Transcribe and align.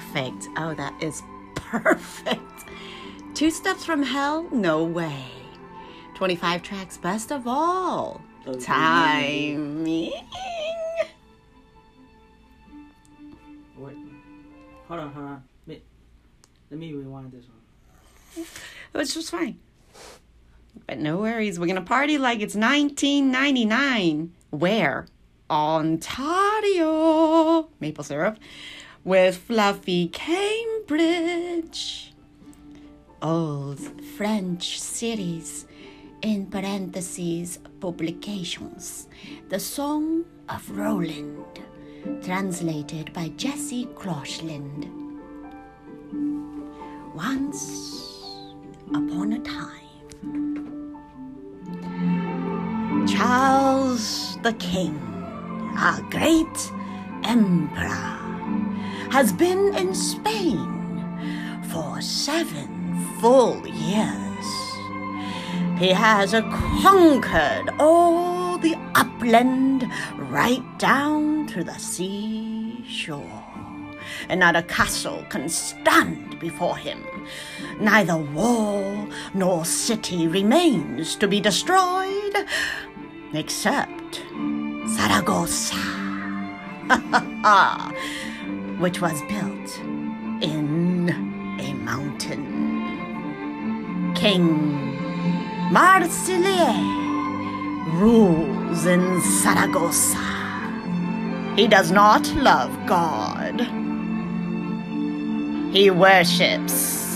perfect. 0.00 0.48
Oh, 0.56 0.74
that 0.74 0.94
is 1.02 1.22
perfect. 1.54 2.40
Two 3.34 3.50
steps 3.50 3.84
from 3.84 4.02
hell? 4.02 4.48
No 4.50 4.84
way. 4.84 5.24
25 6.14 6.62
tracks, 6.62 6.96
best 6.96 7.30
of 7.30 7.46
all. 7.46 8.20
Okay. 8.46 8.60
Timing. 8.60 10.12
Wait. 13.76 13.96
Hold 14.88 15.00
on, 15.00 15.12
hold 15.12 15.26
on. 15.26 15.42
Wait. 15.66 15.82
Let 16.70 16.80
me 16.80 16.92
rewind 16.92 17.32
this 17.32 17.44
one. 17.46 18.46
Which 18.92 19.14
was 19.14 19.30
fine. 19.30 19.58
But 20.86 20.98
no 20.98 21.18
worries. 21.18 21.58
We're 21.58 21.66
going 21.66 21.76
to 21.76 21.82
party 21.82 22.18
like 22.18 22.40
it's 22.40 22.54
1999. 22.54 24.32
Where? 24.50 25.06
Ontario. 25.50 26.88
Maple 27.80 28.04
syrup. 28.04 28.38
With 29.02 29.38
fluffy 29.38 30.08
Cambridge. 30.08 32.12
Old 33.22 33.80
French 34.16 34.80
cities. 34.80 35.66
In 36.22 36.46
parentheses, 36.46 37.58
publications. 37.80 39.08
The 39.48 39.58
Song 39.58 40.24
of 40.48 40.70
Roland. 40.70 41.44
Translated 42.22 43.12
by 43.12 43.28
Jessie 43.36 43.86
Crosland. 43.94 44.88
Once 47.14 48.06
upon 48.94 49.32
a 49.32 49.40
time, 49.40 49.80
Charles 53.06 54.36
the 54.42 54.52
King, 54.54 54.96
our 55.76 56.00
great 56.10 56.72
emperor, 57.24 58.19
has 59.10 59.32
been 59.32 59.74
in 59.74 59.94
Spain 59.94 61.60
for 61.70 62.00
seven 62.00 62.68
full 63.20 63.66
years. 63.66 64.46
He 65.78 65.88
has 65.88 66.32
conquered 66.32 67.70
all 67.78 68.58
the 68.58 68.76
upland 68.94 69.90
right 70.16 70.62
down 70.78 71.46
to 71.48 71.64
the 71.64 71.78
seashore. 71.78 73.44
And 74.28 74.40
not 74.40 74.56
a 74.56 74.62
castle 74.62 75.24
can 75.28 75.48
stand 75.48 76.38
before 76.38 76.76
him. 76.76 77.04
Neither 77.80 78.16
wall 78.16 79.08
nor 79.34 79.64
city 79.64 80.28
remains 80.28 81.16
to 81.16 81.26
be 81.26 81.40
destroyed 81.40 82.36
except 83.32 84.22
Zaragoza, 84.88 85.74
which 88.80 89.00
was 89.02 89.20
built 89.28 89.78
in 90.42 91.10
a 91.60 91.74
mountain. 91.74 92.44
King 94.14 94.98
Marsilie 95.70 96.98
rules 98.00 98.86
in 98.86 99.20
Saragossa. 99.20 100.16
He 101.56 101.68
does 101.68 101.90
not 101.90 102.26
love 102.36 102.74
God. 102.86 103.60
He 105.74 105.90
worships 105.90 107.06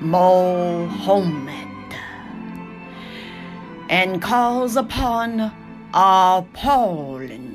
Mohammed 0.00 1.68
and 3.88 4.20
calls 4.20 4.74
upon 4.74 5.52
Apollon. 5.94 7.51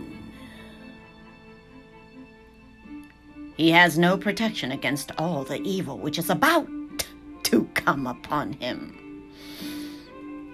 He 3.58 3.72
has 3.72 3.98
no 3.98 4.18
protection 4.18 4.72
against 4.72 5.12
all 5.18 5.44
the 5.44 5.60
evil 5.64 5.98
which 5.98 6.20
is 6.20 6.30
about 6.30 6.70
to 7.44 7.68
come 7.74 8.06
upon 8.06 8.54
him. 8.54 8.96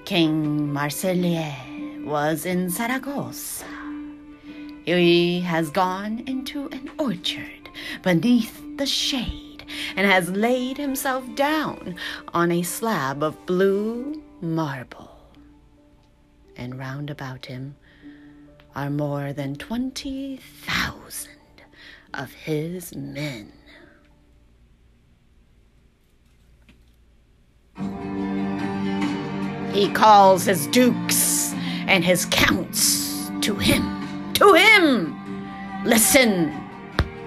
King 0.05 0.72
Marseille 0.72 1.53
was 2.05 2.45
in 2.45 2.69
Saragossa. 2.69 3.66
He 4.85 5.41
has 5.41 5.69
gone 5.69 6.23
into 6.27 6.67
an 6.69 6.89
orchard 6.97 7.69
beneath 8.03 8.61
the 8.77 8.85
shade 8.85 9.66
and 9.97 10.07
has 10.07 10.29
laid 10.29 10.77
himself 10.77 11.23
down 11.35 11.95
on 12.33 12.51
a 12.51 12.63
slab 12.63 13.22
of 13.22 13.45
blue 13.45 14.22
marble. 14.41 15.11
And 16.56 16.79
round 16.79 17.09
about 17.09 17.45
him 17.47 17.75
are 18.75 18.89
more 18.89 19.33
than 19.33 19.56
20,000 19.56 21.31
of 22.13 22.31
his 22.34 22.96
men. 22.96 23.51
He 29.74 29.91
calls 29.91 30.46
his 30.46 30.68
dukes 30.68 31.53
and 31.88 32.03
his 32.03 32.25
counts 32.25 33.29
to 33.41 33.56
him. 33.56 33.84
To 34.35 34.53
him! 34.53 35.16
Listen, 35.84 36.53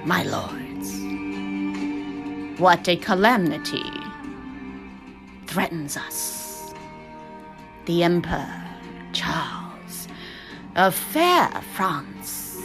my 0.05 0.23
lords. 0.23 0.57
What 2.61 2.89
a 2.89 2.97
calamity 2.97 3.91
threatens 5.47 5.97
us. 5.97 6.73
The 7.87 8.03
Emperor 8.03 8.65
Charles 9.13 10.09
of 10.75 10.95
fair 10.95 11.49
France 11.75 12.59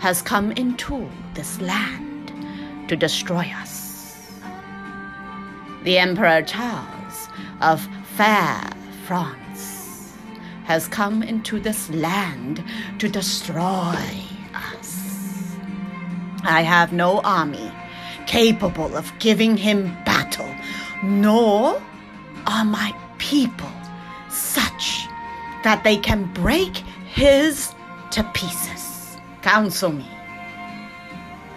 has 0.00 0.22
come 0.22 0.52
in 0.52 0.72
into 0.72 1.08
this 1.34 1.60
land 1.60 2.32
to 2.88 2.96
destroy 2.96 3.50
us. 3.56 4.30
The 5.84 5.98
Emperor 5.98 6.42
Charles 6.42 7.28
of 7.60 7.86
fair 8.16 8.60
France 9.06 10.16
has 10.64 10.88
come 10.88 11.22
into 11.22 11.58
this 11.58 11.90
land 11.90 12.62
to 12.98 13.08
destroy 13.08 13.98
us. 14.54 15.56
I 16.44 16.62
have 16.62 16.92
no 16.92 17.20
army 17.24 17.70
capable 18.26 18.96
of 18.96 19.12
giving 19.18 19.56
him 19.56 19.94
battle, 20.04 20.48
nor 21.02 21.82
are 22.46 22.64
my 22.64 22.94
people 23.18 23.70
such 24.30 25.06
that 25.64 25.82
they 25.84 25.96
can 25.96 26.24
break 26.32 26.76
his 27.06 27.74
to 28.12 28.22
pieces. 28.34 29.16
Counsel 29.42 29.92
me, 29.92 30.08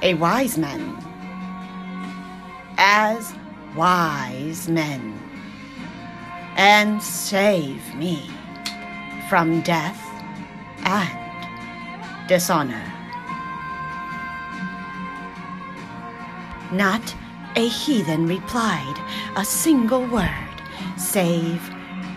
a 0.01 0.13
wise 0.16 0.57
man, 0.57 0.97
as 2.78 3.33
wise 3.75 4.67
men, 4.69 5.19
and 6.57 7.01
save 7.01 7.95
me 7.95 8.29
from 9.29 9.61
death 9.61 10.01
and 10.85 12.28
dishonor. 12.28 12.84
Not 16.72 17.16
a 17.55 17.67
heathen 17.67 18.28
replied 18.28 18.97
a 19.35 19.45
single 19.45 20.05
word, 20.07 20.61
save 20.97 21.61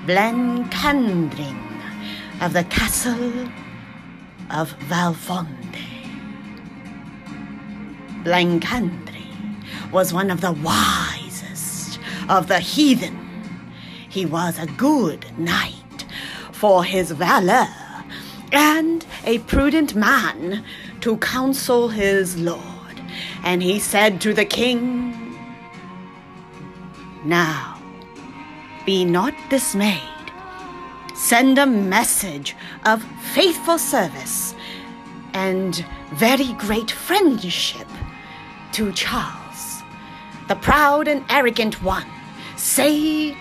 Blancandrin 0.06 1.64
of 2.40 2.52
the 2.52 2.64
castle 2.64 3.48
of 4.50 4.72
Valfonde. 4.88 5.57
Blancandrin 8.24 9.64
was 9.92 10.12
one 10.12 10.30
of 10.30 10.40
the 10.40 10.52
wisest 10.52 11.98
of 12.28 12.48
the 12.48 12.60
heathen. 12.60 13.16
He 14.08 14.26
was 14.26 14.58
a 14.58 14.66
good 14.66 15.26
knight 15.38 16.06
for 16.52 16.84
his 16.84 17.12
valor 17.12 17.68
and 18.52 19.06
a 19.24 19.38
prudent 19.40 19.94
man 19.94 20.64
to 21.00 21.16
counsel 21.18 21.88
his 21.88 22.36
lord. 22.38 22.62
And 23.44 23.62
he 23.62 23.78
said 23.78 24.20
to 24.22 24.34
the 24.34 24.44
king, 24.44 25.38
Now, 27.24 27.80
be 28.84 29.04
not 29.04 29.34
dismayed. 29.48 30.02
Send 31.14 31.58
a 31.58 31.66
message 31.66 32.56
of 32.84 33.02
faithful 33.34 33.78
service 33.78 34.54
and 35.34 35.84
very 36.14 36.52
great 36.54 36.90
friendship 36.90 37.86
to 38.78 38.92
Charles, 38.92 39.82
the 40.46 40.54
proud 40.54 41.08
and 41.08 41.24
arrogant 41.30 41.82
one. 41.82 42.06
Say 42.56 43.36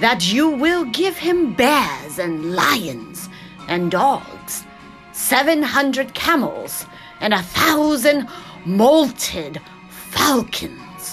that 0.00 0.32
you 0.32 0.48
will 0.48 0.84
give 0.86 1.16
him 1.16 1.54
bears 1.54 2.18
and 2.18 2.56
lions 2.56 3.28
and 3.68 3.92
dogs, 3.92 4.64
seven 5.12 5.62
hundred 5.62 6.14
camels, 6.14 6.84
and 7.20 7.32
a 7.32 7.42
thousand 7.42 8.26
molted 8.64 9.62
falcons. 9.88 11.10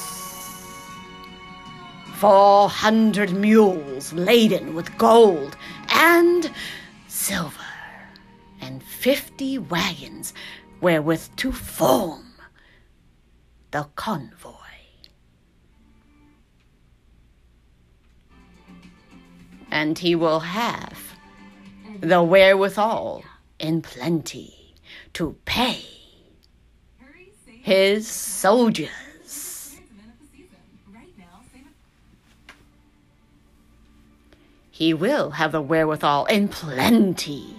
Four 2.15 2.69
hundred 2.69 3.33
mules 3.33 4.11
laden 4.13 4.73
with 4.73 4.97
gold 4.97 5.55
and 5.91 6.49
silver, 7.07 7.69
and 8.61 8.81
fifty 8.81 9.59
wagons 9.59 10.33
wherewith 10.81 11.27
to 11.35 11.51
form 11.51 12.28
the 13.71 13.87
convoy. 13.95 14.53
And 19.71 19.97
he 19.99 20.15
will 20.15 20.39
have 20.39 20.99
the 22.01 22.23
wherewithal 22.23 23.23
in 23.59 23.81
plenty 23.81 24.73
to 25.13 25.35
pay 25.45 25.83
his 27.61 28.07
soldiers. 28.07 28.89
He 34.71 34.93
will 34.93 35.31
have 35.31 35.51
the 35.51 35.61
wherewithal 35.61 36.25
in 36.27 36.47
plenty 36.47 37.53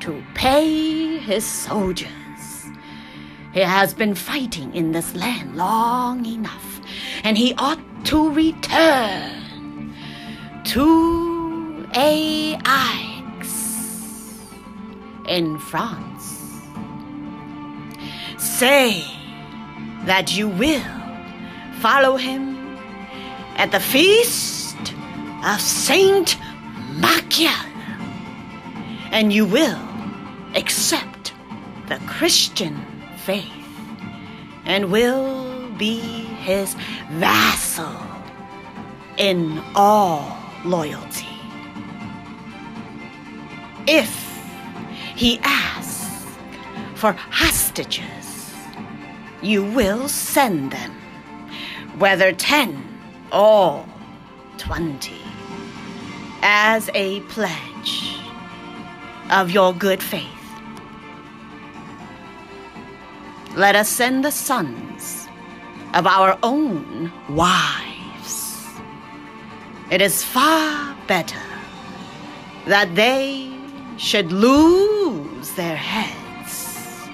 to 0.00 0.22
pay 0.34 1.16
his 1.18 1.46
soldiers. 1.46 2.23
He 3.54 3.60
has 3.60 3.94
been 3.94 4.16
fighting 4.16 4.74
in 4.74 4.90
this 4.90 5.14
land 5.14 5.54
long 5.54 6.26
enough, 6.26 6.80
and 7.22 7.38
he 7.38 7.54
ought 7.56 7.78
to 8.06 8.30
return 8.32 9.94
to 10.64 11.88
Aix 11.94 12.58
in 15.28 15.56
France. 15.60 16.62
Say 18.38 19.04
that 20.06 20.36
you 20.36 20.48
will 20.48 20.82
follow 21.78 22.16
him 22.16 22.76
at 23.54 23.70
the 23.70 23.78
feast 23.78 24.76
of 25.44 25.60
Saint 25.60 26.36
Michael, 26.96 27.70
and 29.12 29.32
you 29.32 29.46
will 29.46 29.78
accept 30.56 31.32
the 31.86 32.00
Christian 32.08 32.84
faith 33.24 33.52
and 34.66 34.90
will 34.90 35.68
be 35.78 35.98
his 35.98 36.74
vassal 37.12 37.96
in 39.16 39.62
all 39.74 40.36
loyalty. 40.64 41.26
If 43.86 44.12
he 45.14 45.38
asks 45.42 46.36
for 46.94 47.12
hostages, 47.12 48.54
you 49.42 49.64
will 49.64 50.08
send 50.08 50.72
them, 50.72 50.92
whether 51.98 52.32
ten 52.32 52.82
or 53.32 53.84
twenty, 54.58 55.20
as 56.42 56.90
a 56.94 57.20
pledge 57.22 58.18
of 59.30 59.50
your 59.50 59.72
good 59.74 60.02
faith. 60.02 60.43
Let 63.56 63.76
us 63.76 63.88
send 63.88 64.24
the 64.24 64.32
sons 64.32 65.28
of 65.94 66.08
our 66.08 66.36
own 66.42 67.12
wives. 67.28 68.66
It 69.92 70.00
is 70.00 70.24
far 70.24 70.96
better 71.06 71.38
that 72.66 72.96
they 72.96 73.52
should 73.96 74.32
lose 74.32 75.52
their 75.52 75.76
heads 75.76 77.08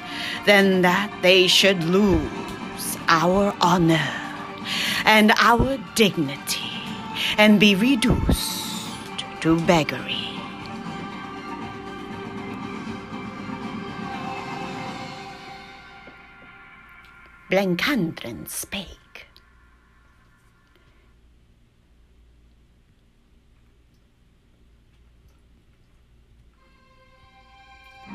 than 0.47 0.81
that 0.81 1.13
they 1.21 1.47
should 1.47 1.85
lose 1.85 2.97
our 3.09 3.55
honor 3.61 4.11
and 5.05 5.33
our 5.37 5.77
dignity 5.95 6.73
and 7.37 7.61
be 7.61 7.75
reduced 7.75 9.21
to 9.43 9.61
beggary. 9.67 10.20
Blancandrin 17.51 18.49
spake. 18.49 19.27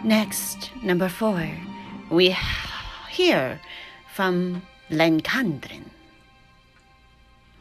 Next, 0.05 0.71
number 0.81 1.09
four, 1.09 1.49
we 2.09 2.33
hear 3.09 3.59
from 4.13 4.61
Blancandrin. 4.89 5.89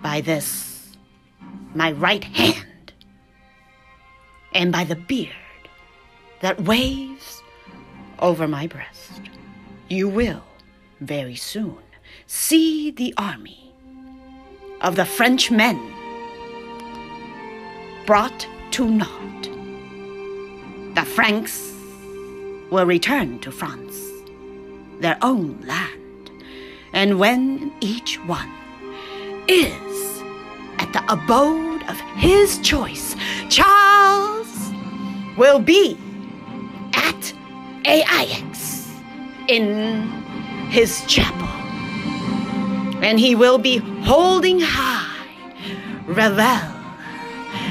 By 0.00 0.20
this, 0.20 0.94
my 1.74 1.90
right 1.90 2.22
hand, 2.22 2.92
and 4.52 4.70
by 4.70 4.84
the 4.84 4.94
beard 4.94 5.34
that 6.40 6.60
waves 6.62 7.42
over 8.20 8.46
my 8.46 8.68
breast, 8.68 9.22
you 9.88 10.08
will 10.08 10.44
very 11.04 11.36
soon 11.36 11.76
see 12.26 12.90
the 12.90 13.14
army 13.16 13.72
of 14.80 14.96
the 14.96 15.04
French 15.04 15.50
men 15.50 15.78
brought 18.06 18.46
to 18.70 18.88
naught. 18.88 19.42
The 20.94 21.04
Franks 21.04 21.72
will 22.70 22.86
return 22.86 23.38
to 23.40 23.50
France, 23.50 23.96
their 25.00 25.18
own 25.22 25.60
land, 25.66 26.30
and 26.92 27.18
when 27.18 27.72
each 27.80 28.16
one 28.26 28.50
is 29.48 30.22
at 30.78 30.92
the 30.92 31.04
abode 31.12 31.82
of 31.84 31.98
his 32.16 32.58
choice, 32.58 33.16
Charles 33.48 34.72
will 35.36 35.58
be 35.58 35.98
at 36.94 37.32
Aix 37.84 38.88
in 39.48 40.23
his 40.74 41.06
chapel, 41.06 41.46
and 43.00 43.20
he 43.20 43.36
will 43.36 43.58
be 43.58 43.76
holding 44.02 44.58
high 44.60 45.24
revel 46.04 46.66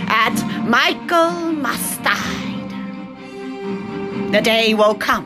at 0.07 0.33
Michaelmastide. 0.63 2.71
The 4.31 4.39
day 4.39 4.73
will 4.73 4.95
come, 4.95 5.25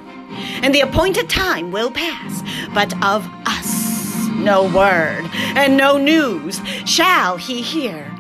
and 0.63 0.73
the 0.73 0.81
appointed 0.81 1.29
time 1.29 1.71
will 1.71 1.91
pass, 1.91 2.41
but 2.73 2.91
of 3.05 3.29
us 3.45 4.27
no 4.37 4.63
word 4.73 5.29
and 5.55 5.77
no 5.77 5.99
news 5.99 6.59
shall 6.85 7.37
he 7.37 7.61
hear. 7.61 8.11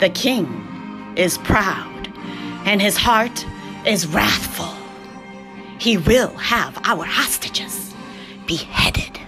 The 0.00 0.10
king 0.10 0.48
is 1.14 1.38
proud, 1.38 2.12
and 2.64 2.82
his 2.82 2.96
heart 2.96 3.46
is 3.86 4.08
wrathful. 4.08 4.79
He 5.80 5.96
will 5.96 6.36
have 6.36 6.78
our 6.84 7.04
hostages 7.04 7.94
beheaded. 8.46 9.18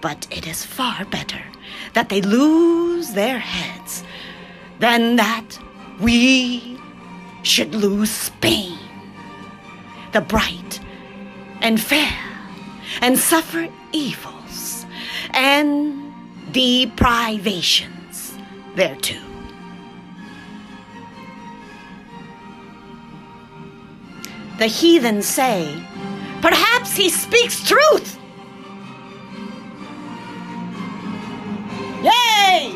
But 0.00 0.26
it 0.30 0.46
is 0.46 0.64
far 0.64 1.04
better 1.04 1.42
that 1.92 2.08
they 2.08 2.22
lose 2.22 3.12
their 3.12 3.38
heads 3.38 4.02
than 4.78 5.16
that 5.16 5.58
we 6.00 6.80
should 7.42 7.74
lose 7.74 8.10
Spain, 8.10 8.78
the 10.12 10.22
bright 10.22 10.80
and 11.60 11.78
fair, 11.78 12.16
and 13.02 13.18
suffer 13.18 13.68
evils 13.92 14.86
and 15.34 16.14
deprivations 16.52 18.38
thereto. 18.74 19.33
The 24.58 24.66
heathen 24.66 25.20
say, 25.20 25.82
Perhaps 26.40 26.94
he 26.94 27.08
speaks 27.08 27.66
truth. 27.66 28.18
Yay! 32.02 32.70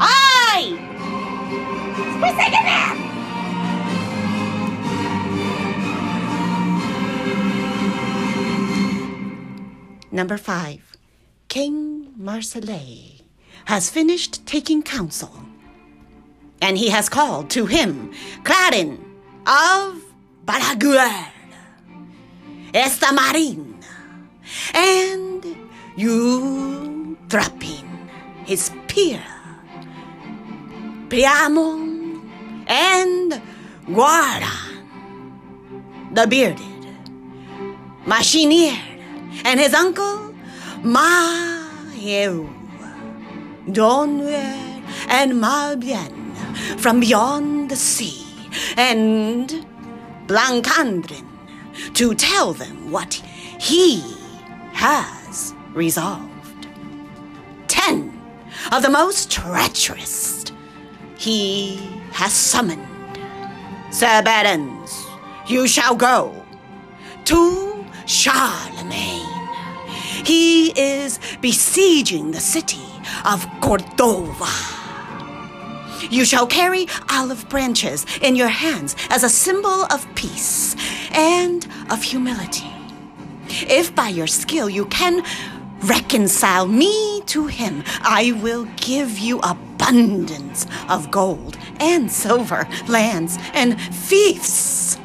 I! 0.00 0.72
We're 2.22 2.28
singing 2.28 2.64
that! 2.64 2.96
Number 10.10 10.38
five, 10.38 10.96
King 11.48 12.14
Marseille 12.16 13.20
has 13.66 13.90
finished 13.90 14.46
taking 14.46 14.82
counsel, 14.82 15.44
and 16.62 16.78
he 16.78 16.88
has 16.88 17.10
called 17.10 17.50
to 17.50 17.66
him 17.66 18.12
Clarence 18.44 19.09
of 19.46 20.02
Balaguer, 20.44 21.26
Estamarin, 22.72 23.74
and 24.74 25.56
dropping 27.28 27.86
his 28.44 28.70
peer, 28.88 29.22
Priamon, 31.08 32.22
and 32.66 33.40
Guaran, 33.86 34.84
the 36.12 36.26
bearded, 36.26 36.60
Machiner, 38.04 38.76
and 39.44 39.60
his 39.60 39.74
uncle, 39.74 40.34
Maheu, 40.82 42.48
Donwer, 43.68 44.82
and 45.08 45.32
Malbien, 45.32 46.34
from 46.80 47.00
beyond 47.00 47.70
the 47.70 47.76
sea, 47.76 48.19
and 48.76 49.66
Blancandrin, 50.26 51.26
to 51.94 52.14
tell 52.14 52.52
them 52.52 52.90
what 52.90 53.14
he 53.14 54.00
has 54.72 55.54
resolved. 55.72 56.66
Ten 57.68 58.20
of 58.72 58.82
the 58.82 58.90
most 58.90 59.30
treacherous 59.30 60.44
he 61.16 61.76
has 62.12 62.32
summoned. 62.32 62.86
Sir 63.90 64.22
Barons, 64.22 65.06
you 65.46 65.66
shall 65.66 65.94
go 65.94 66.44
to 67.24 67.84
Charlemagne. 68.06 69.26
He 70.24 70.70
is 70.78 71.18
besieging 71.40 72.30
the 72.30 72.40
city 72.40 72.86
of 73.24 73.46
Cordova. 73.60 74.79
You 76.08 76.24
shall 76.24 76.46
carry 76.46 76.86
olive 77.10 77.48
branches 77.48 78.06
in 78.22 78.36
your 78.36 78.48
hands 78.48 78.96
as 79.10 79.22
a 79.22 79.28
symbol 79.28 79.84
of 79.84 80.06
peace 80.14 80.74
and 81.12 81.66
of 81.90 82.02
humility. 82.02 82.70
If 83.48 83.94
by 83.94 84.08
your 84.08 84.26
skill 84.26 84.70
you 84.70 84.86
can 84.86 85.22
reconcile 85.82 86.66
me 86.66 87.22
to 87.26 87.46
him, 87.46 87.82
I 88.02 88.32
will 88.42 88.66
give 88.76 89.18
you 89.18 89.40
abundance 89.40 90.66
of 90.88 91.10
gold 91.10 91.56
and 91.78 92.10
silver, 92.10 92.68
lands 92.86 93.38
and 93.54 93.80
fiefs. 93.80 94.98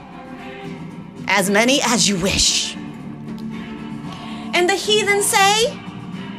As 1.27 1.49
many 1.49 1.81
as 1.81 2.07
you 2.07 2.17
wish. 2.17 2.75
And 4.53 4.69
the 4.69 4.75
heathen 4.75 5.21
say, 5.21 5.77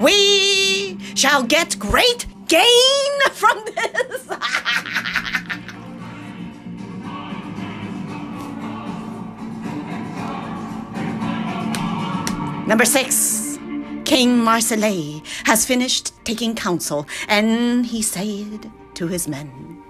We 0.01 0.99
shall 1.15 1.43
get 1.43 1.79
great 1.79 2.27
gain 2.47 3.21
from 3.33 3.65
this. 3.65 4.29
Number 12.67 12.85
six. 12.85 13.59
King 14.05 14.39
Marseille 14.39 15.21
has 15.47 15.67
finished 15.67 16.13
taking 16.25 16.55
counsel, 16.55 17.09
and 17.27 17.85
he 17.85 18.03
said 18.03 18.71
to 18.95 19.09
his 19.09 19.27
men, 19.27 19.83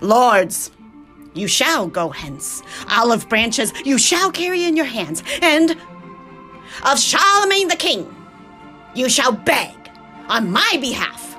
Lords, 0.00 0.70
you 1.34 1.46
shall 1.46 1.86
go 1.86 2.08
hence. 2.08 2.62
Olive 2.88 3.28
branches 3.28 3.74
you 3.84 3.98
shall 3.98 4.32
carry 4.32 4.64
in 4.64 4.74
your 4.74 4.86
hands, 4.86 5.22
and 5.42 5.76
of 6.86 6.98
Charlemagne 6.98 7.68
the 7.68 7.76
king 7.76 8.08
you 8.94 9.10
shall 9.10 9.32
beg 9.32 9.76
on 10.28 10.50
my 10.50 10.78
behalf 10.80 11.29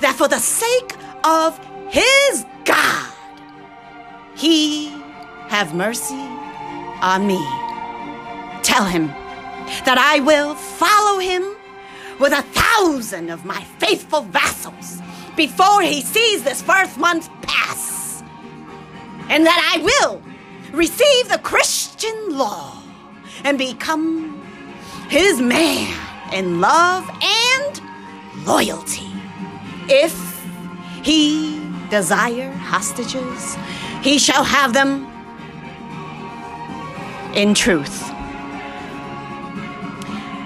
that 0.00 0.14
for 0.16 0.28
the 0.28 0.38
sake 0.38 0.92
of 1.24 1.58
his 1.88 2.44
God 2.64 3.12
he 4.36 4.88
have 5.48 5.74
mercy 5.74 6.20
on 7.00 7.26
me. 7.26 7.38
Tell 8.62 8.84
him 8.84 9.08
that 9.84 9.96
I 9.98 10.20
will 10.20 10.54
follow 10.54 11.18
him 11.18 11.56
with 12.18 12.32
a 12.32 12.42
thousand 12.42 13.30
of 13.30 13.44
my 13.44 13.62
faithful 13.78 14.22
vassals 14.22 15.00
before 15.36 15.82
he 15.82 16.00
sees 16.00 16.42
this 16.42 16.62
first 16.62 16.98
month 16.98 17.28
pass, 17.42 18.22
and 19.28 19.44
that 19.46 19.74
I 19.74 19.82
will 19.82 20.22
receive 20.72 21.28
the 21.28 21.38
Christian 21.38 22.36
law 22.36 22.82
and 23.44 23.58
become 23.58 24.42
his 25.08 25.40
man 25.40 25.94
in 26.32 26.60
love 26.60 27.08
and 27.22 27.80
loyalty. 28.46 29.15
If 29.88 30.44
he 31.02 31.60
desire 31.90 32.52
hostages, 32.52 33.56
he 34.02 34.18
shall 34.18 34.44
have 34.44 34.72
them 34.72 35.06
in 37.34 37.54
truth. 37.54 38.02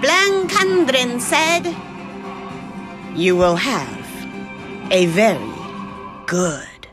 Blancandrin 0.01 1.19
said, 1.19 1.75
You 3.15 3.35
will 3.35 3.55
have 3.55 4.07
a 4.91 5.05
very 5.07 5.53
good 6.25 6.87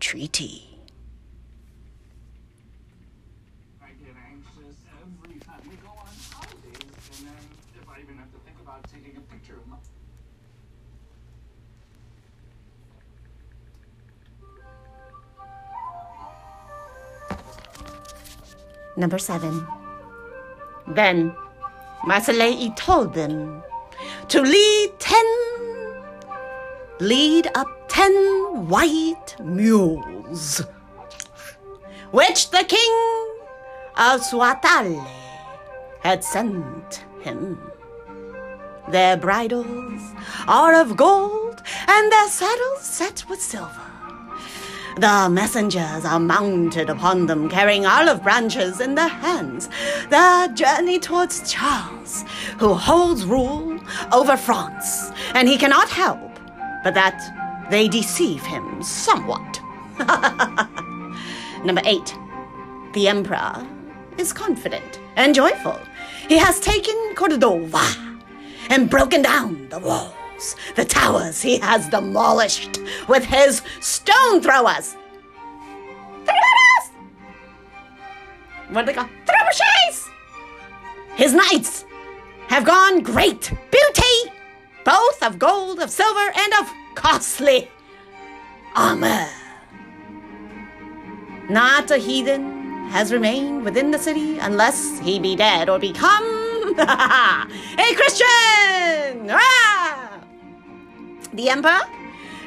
treaty. 0.00 0.67
Number 18.98 19.18
seven. 19.18 19.64
Then 20.88 21.32
Marseille 22.04 22.74
told 22.74 23.14
them 23.14 23.62
to 24.26 24.42
lead 24.42 24.90
ten, 24.98 25.24
lead 26.98 27.46
up 27.54 27.68
ten 27.86 28.12
white 28.68 29.36
mules, 29.38 30.62
which 32.10 32.50
the 32.50 32.64
king 32.66 32.94
of 33.96 34.20
Suatale 34.20 35.06
had 36.00 36.24
sent 36.24 37.04
him. 37.20 37.56
Their 38.88 39.16
bridles 39.16 40.02
are 40.48 40.74
of 40.74 40.96
gold, 40.96 41.62
and 41.86 42.10
their 42.10 42.28
saddles 42.28 42.82
set 42.82 43.24
with 43.28 43.40
silver. 43.40 43.87
The 44.98 45.28
messengers 45.30 46.04
are 46.04 46.18
mounted 46.18 46.90
upon 46.90 47.26
them, 47.26 47.48
carrying 47.48 47.86
olive 47.86 48.20
branches 48.24 48.80
in 48.80 48.96
their 48.96 49.08
hands. 49.08 49.68
The 50.10 50.50
journey 50.54 50.98
towards 50.98 51.48
Charles, 51.48 52.24
who 52.58 52.74
holds 52.74 53.24
rule 53.24 53.78
over 54.12 54.36
France, 54.36 55.12
and 55.34 55.46
he 55.46 55.56
cannot 55.56 55.88
help 55.88 56.28
but 56.82 56.94
that 56.94 57.68
they 57.70 57.86
deceive 57.86 58.42
him 58.42 58.82
somewhat. 58.82 59.60
Number 61.64 61.82
eight, 61.84 62.16
the 62.92 63.06
emperor 63.06 63.64
is 64.16 64.32
confident 64.32 64.98
and 65.14 65.32
joyful. 65.32 65.78
He 66.28 66.38
has 66.38 66.58
taken 66.58 67.14
Cordova 67.14 67.86
and 68.68 68.90
broken 68.90 69.22
down 69.22 69.68
the 69.68 69.78
walls. 70.38 70.56
The 70.74 70.84
towers 70.84 71.42
he 71.42 71.58
has 71.58 71.88
demolished 71.88 72.78
with 73.08 73.24
his 73.24 73.62
stone 73.80 74.40
throwers. 74.40 74.96
Throwers! 76.24 76.92
What 78.70 78.82
do 78.82 78.86
they 78.86 78.94
call? 78.94 79.08
Trebuchets! 79.26 80.08
His 81.16 81.34
knights 81.34 81.84
have 82.48 82.64
gone 82.64 83.00
great 83.00 83.52
beauty, 83.70 84.32
both 84.84 85.22
of 85.22 85.38
gold, 85.38 85.80
of 85.80 85.90
silver, 85.90 86.32
and 86.36 86.52
of 86.54 86.72
costly 86.94 87.68
armor. 88.76 89.26
Not 91.50 91.90
a 91.90 91.96
heathen 91.96 92.88
has 92.90 93.12
remained 93.12 93.64
within 93.64 93.90
the 93.90 93.98
city 93.98 94.38
unless 94.38 94.98
he 95.00 95.18
be 95.18 95.34
dead 95.34 95.68
or 95.68 95.78
become 95.78 96.24
a 96.78 97.94
Christian. 97.94 99.30
Ah! 99.30 99.77
The 101.38 101.50
emperor? 101.50 101.82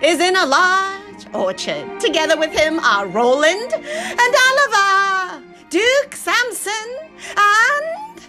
Is 0.04 0.20
in 0.20 0.36
a 0.36 0.46
large 0.46 1.26
orchard. 1.34 2.02
Together 2.02 2.38
with 2.38 2.52
him 2.52 2.78
are 2.80 3.08
Roland 3.08 3.72
and 3.74 4.36
Oliver, 4.50 5.42
Duke 5.70 6.14
Samson, 6.14 6.90
and 7.38 8.22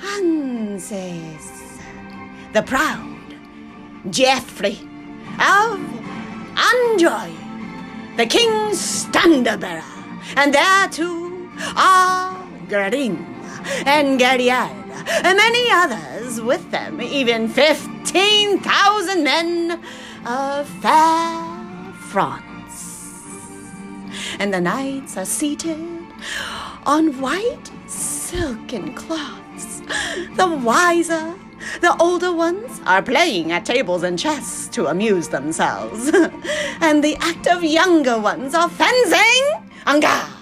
Hanses, 0.00 1.78
the 2.52 2.62
proud 2.62 3.36
Geoffrey 4.10 4.80
of 5.38 5.78
Anjou, 6.58 7.36
the 8.16 8.26
king's 8.26 8.80
standard 8.80 9.60
bearer, 9.60 9.84
and 10.34 10.52
there 10.52 10.88
too 10.88 11.48
are 11.76 12.44
Garin 12.68 13.33
and 13.86 14.18
Guerriere, 14.20 14.70
and 15.24 15.36
many 15.36 15.70
others 15.70 16.40
with 16.40 16.70
them, 16.70 17.00
even 17.00 17.48
fifteen 17.48 18.60
thousand 18.60 19.24
men 19.24 19.80
of 20.26 20.68
fair 20.80 21.92
France. 22.10 22.54
And 24.38 24.52
the 24.52 24.60
knights 24.60 25.16
are 25.16 25.24
seated 25.24 25.78
on 26.86 27.20
white 27.20 27.70
silken 27.86 28.94
cloths. 28.94 29.82
The 30.36 30.48
wiser, 30.48 31.34
the 31.80 31.96
older 32.00 32.32
ones 32.32 32.80
are 32.86 33.02
playing 33.02 33.52
at 33.52 33.64
tables 33.64 34.02
and 34.02 34.18
chess 34.18 34.68
to 34.68 34.86
amuse 34.86 35.28
themselves. 35.28 36.10
and 36.80 37.02
the 37.02 37.16
active 37.20 37.62
younger 37.62 38.18
ones 38.18 38.54
are 38.54 38.68
fencing 38.68 39.70
en 39.86 40.00
garde 40.00 40.33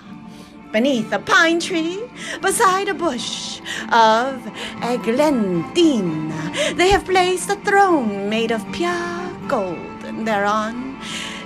beneath 0.72 1.12
a 1.12 1.18
pine 1.18 1.60
tree 1.60 2.02
beside 2.40 2.88
a 2.88 2.94
bush 2.94 3.60
of 3.92 4.34
eglantine. 4.82 6.32
They 6.74 6.88
have 6.88 7.04
placed 7.04 7.50
a 7.50 7.56
throne 7.56 8.28
made 8.30 8.50
of 8.50 8.64
pure 8.72 9.30
gold, 9.46 10.04
and 10.04 10.26
thereon 10.26 10.98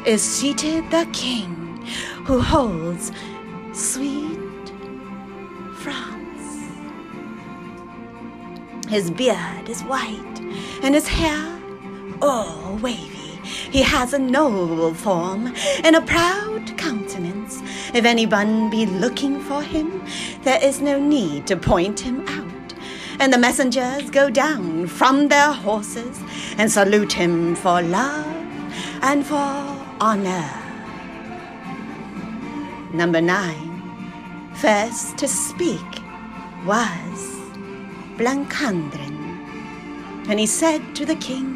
is 0.06 0.22
seated 0.22 0.88
the 0.90 1.06
king 1.12 1.84
who 2.24 2.40
holds 2.40 3.10
sweet 3.72 4.38
France. 5.74 6.70
His 8.88 9.10
beard 9.10 9.68
is 9.68 9.82
white, 9.82 10.40
and 10.82 10.94
his 10.94 11.08
hair 11.08 11.60
all 12.22 12.78
wavy. 12.80 13.15
He 13.46 13.82
has 13.82 14.12
a 14.12 14.18
noble 14.18 14.94
form 14.94 15.54
and 15.84 15.96
a 15.96 16.00
proud 16.00 16.76
countenance. 16.76 17.62
If 17.94 18.04
anyone 18.04 18.70
be 18.70 18.86
looking 18.86 19.40
for 19.40 19.62
him, 19.62 20.04
there 20.42 20.62
is 20.62 20.80
no 20.80 20.98
need 20.98 21.46
to 21.46 21.56
point 21.56 22.00
him 22.00 22.26
out. 22.28 22.74
And 23.18 23.32
the 23.32 23.38
messengers 23.38 24.10
go 24.10 24.28
down 24.28 24.86
from 24.88 25.28
their 25.28 25.52
horses 25.52 26.20
and 26.58 26.70
salute 26.70 27.12
him 27.12 27.54
for 27.54 27.80
love 27.80 28.26
and 29.02 29.24
for 29.24 29.36
honor. 30.00 30.50
Number 32.92 33.20
nine, 33.20 33.82
first 34.54 35.18
to 35.18 35.28
speak 35.28 36.02
was 36.64 37.36
Blancandrin, 38.16 39.16
and 40.28 40.40
he 40.40 40.46
said 40.46 40.94
to 40.96 41.04
the 41.04 41.16
king, 41.16 41.55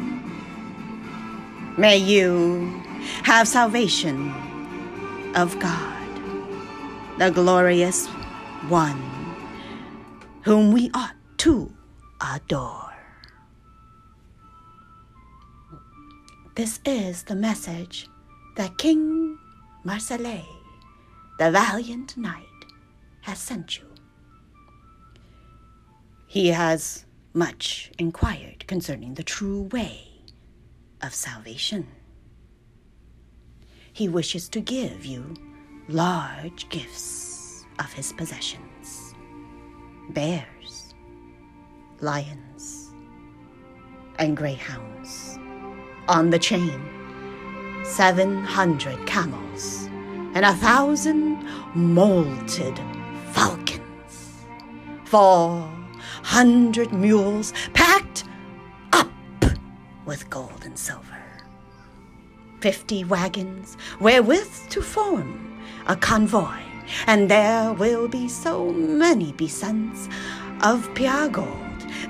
May 1.77 1.97
you 1.97 2.83
have 3.23 3.47
salvation 3.47 4.29
of 5.35 5.57
God, 5.57 6.09
the 7.17 7.31
glorious 7.31 8.07
one, 8.67 9.01
whom 10.43 10.73
we 10.73 10.91
ought 10.93 11.15
to 11.37 11.71
adore. 12.35 12.93
This 16.55 16.81
is 16.85 17.23
the 17.23 17.35
message 17.35 18.09
that 18.57 18.77
King 18.77 19.39
Marseille, 19.85 20.43
the 21.39 21.51
valiant 21.51 22.17
knight, 22.17 22.43
has 23.21 23.39
sent 23.39 23.79
you. 23.79 23.87
He 26.27 26.49
has 26.49 27.05
much 27.33 27.93
inquired 27.97 28.67
concerning 28.67 29.13
the 29.13 29.23
true 29.23 29.69
way 29.71 30.10
of 31.03 31.13
salvation. 31.13 31.87
He 33.93 34.07
wishes 34.07 34.49
to 34.49 34.61
give 34.61 35.05
you 35.05 35.35
large 35.87 36.69
gifts 36.69 37.65
of 37.79 37.91
his 37.93 38.13
possessions 38.13 39.13
bears, 40.09 40.93
lions, 42.01 42.93
and 44.19 44.35
greyhounds. 44.35 45.37
On 46.07 46.29
the 46.29 46.39
chain, 46.39 46.81
700 47.85 49.05
camels 49.07 49.87
and 50.33 50.45
a 50.45 50.53
thousand 50.55 51.37
molted 51.73 52.77
falcons. 53.33 54.45
Four 55.05 55.69
hundred 56.23 56.93
mules 56.93 57.53
packed 57.73 58.23
with 60.05 60.29
gold 60.29 60.63
and 60.65 60.77
silver. 60.77 61.23
Fifty 62.59 63.03
wagons 63.03 63.77
wherewith 63.99 64.69
to 64.69 64.81
form 64.81 65.59
a 65.87 65.95
convoy, 65.95 66.59
and 67.07 67.29
there 67.29 67.73
will 67.73 68.07
be 68.07 68.27
so 68.27 68.71
many 68.71 69.33
besants 69.33 70.09
of 70.61 70.93
pure 70.93 71.27
gold 71.29 71.47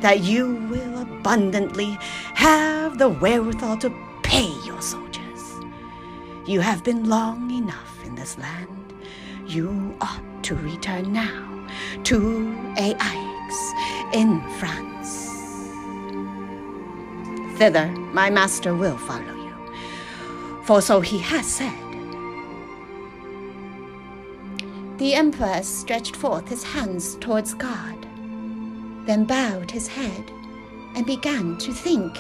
that 0.02 0.22
you 0.22 0.56
will 0.70 1.02
abundantly 1.02 1.98
have 2.36 2.98
the 2.98 3.10
wherewithal 3.10 3.78
to 3.78 3.90
pay 4.24 4.50
your 4.66 4.82
soldiers. 4.82 5.22
You 6.48 6.60
have 6.60 6.84
been 6.84 7.08
long 7.08 7.52
enough 7.52 8.04
in 8.06 8.16
this 8.16 8.38
land. 8.38 8.94
You 9.48 9.96
ought 10.02 10.44
to 10.44 10.56
return 10.56 11.14
now 11.14 11.68
to 12.04 12.74
Aix 12.78 13.74
in 14.14 14.42
France. 14.60 15.31
Thither 17.62 17.90
my 18.12 18.32
master 18.32 18.74
will 18.74 18.98
follow 18.98 19.36
you, 19.36 19.54
for 20.64 20.82
so 20.82 21.00
he 21.00 21.20
has 21.20 21.46
said. 21.46 21.78
The 24.98 25.14
emperor 25.14 25.62
stretched 25.62 26.16
forth 26.16 26.50
his 26.50 26.64
hands 26.64 27.18
towards 27.18 27.54
God, 27.54 28.08
then 29.06 29.26
bowed 29.26 29.70
his 29.70 29.88
head 29.88 30.32
and 30.96 31.06
began 31.06 31.56
to 31.60 31.72
think. 31.72 32.16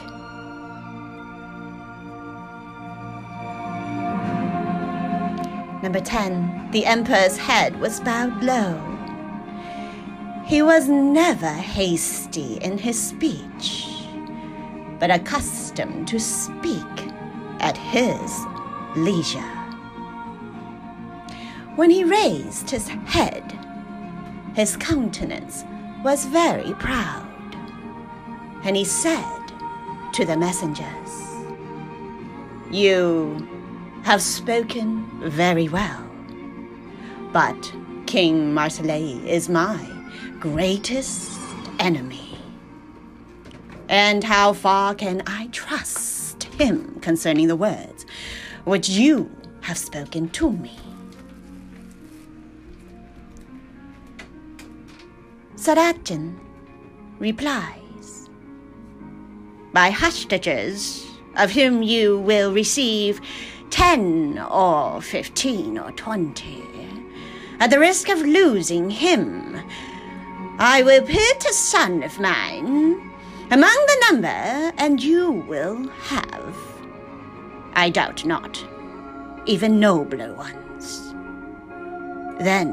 Number 5.81 6.01
10. 6.01 6.69
The 6.69 6.85
emperor's 6.85 7.37
head 7.39 7.79
was 7.79 7.99
bowed 8.01 8.43
low. 8.43 8.79
He 10.45 10.61
was 10.61 10.87
never 10.87 11.49
hasty 11.49 12.57
in 12.57 12.77
his 12.77 13.01
speech, 13.01 13.87
but 15.01 15.09
accustomed 15.09 16.07
to 16.07 16.19
speak 16.19 17.11
at 17.59 17.75
his 17.75 18.45
leisure. 18.95 19.39
When 21.75 21.89
he 21.89 22.03
raised 22.03 22.69
his 22.69 22.87
head, 22.87 23.57
his 24.53 24.77
countenance 24.77 25.63
was 26.03 26.25
very 26.25 26.73
proud, 26.75 27.27
and 28.63 28.77
he 28.77 28.85
said 28.85 29.41
to 30.13 30.23
the 30.23 30.37
messengers, 30.37 31.11
You 32.69 33.47
have 34.03 34.21
spoken 34.21 35.09
very 35.31 35.67
well, 35.67 36.07
but 37.33 37.73
King 38.05 38.53
Marseille 38.53 39.19
is 39.25 39.49
my 39.49 39.79
greatest 40.39 41.39
enemy. 41.79 42.30
And 43.91 44.23
how 44.23 44.53
far 44.53 44.95
can 44.95 45.21
I 45.27 45.47
trust 45.47 46.43
him 46.57 46.97
concerning 47.01 47.49
the 47.49 47.57
words 47.57 48.05
which 48.63 48.87
you 48.87 49.29
have 49.59 49.77
spoken 49.77 50.29
to 50.29 50.49
me? 50.49 50.79
Saracen 55.57 56.39
replies, 57.19 58.29
By 59.73 59.89
hostages, 59.89 61.05
of 61.35 61.51
whom 61.51 61.83
you 61.83 62.17
will 62.19 62.53
receive 62.53 63.19
ten 63.71 64.39
or 64.39 65.01
fifteen 65.01 65.77
or 65.77 65.91
twenty, 65.91 66.63
at 67.59 67.69
the 67.69 67.79
risk 67.79 68.07
of 68.07 68.21
losing 68.21 68.89
him, 68.89 69.61
I 70.59 70.81
will 70.81 71.01
put 71.01 71.45
a 71.45 71.53
son 71.53 72.03
of 72.03 72.17
mine 72.17 73.10
among 73.51 73.85
the 73.87 74.05
number, 74.09 74.73
and 74.77 75.03
you 75.03 75.31
will 75.31 75.87
have, 75.89 76.55
I 77.73 77.89
doubt 77.89 78.25
not, 78.25 78.63
even 79.45 79.79
nobler 79.79 80.33
ones. 80.33 81.13
Then, 82.39 82.71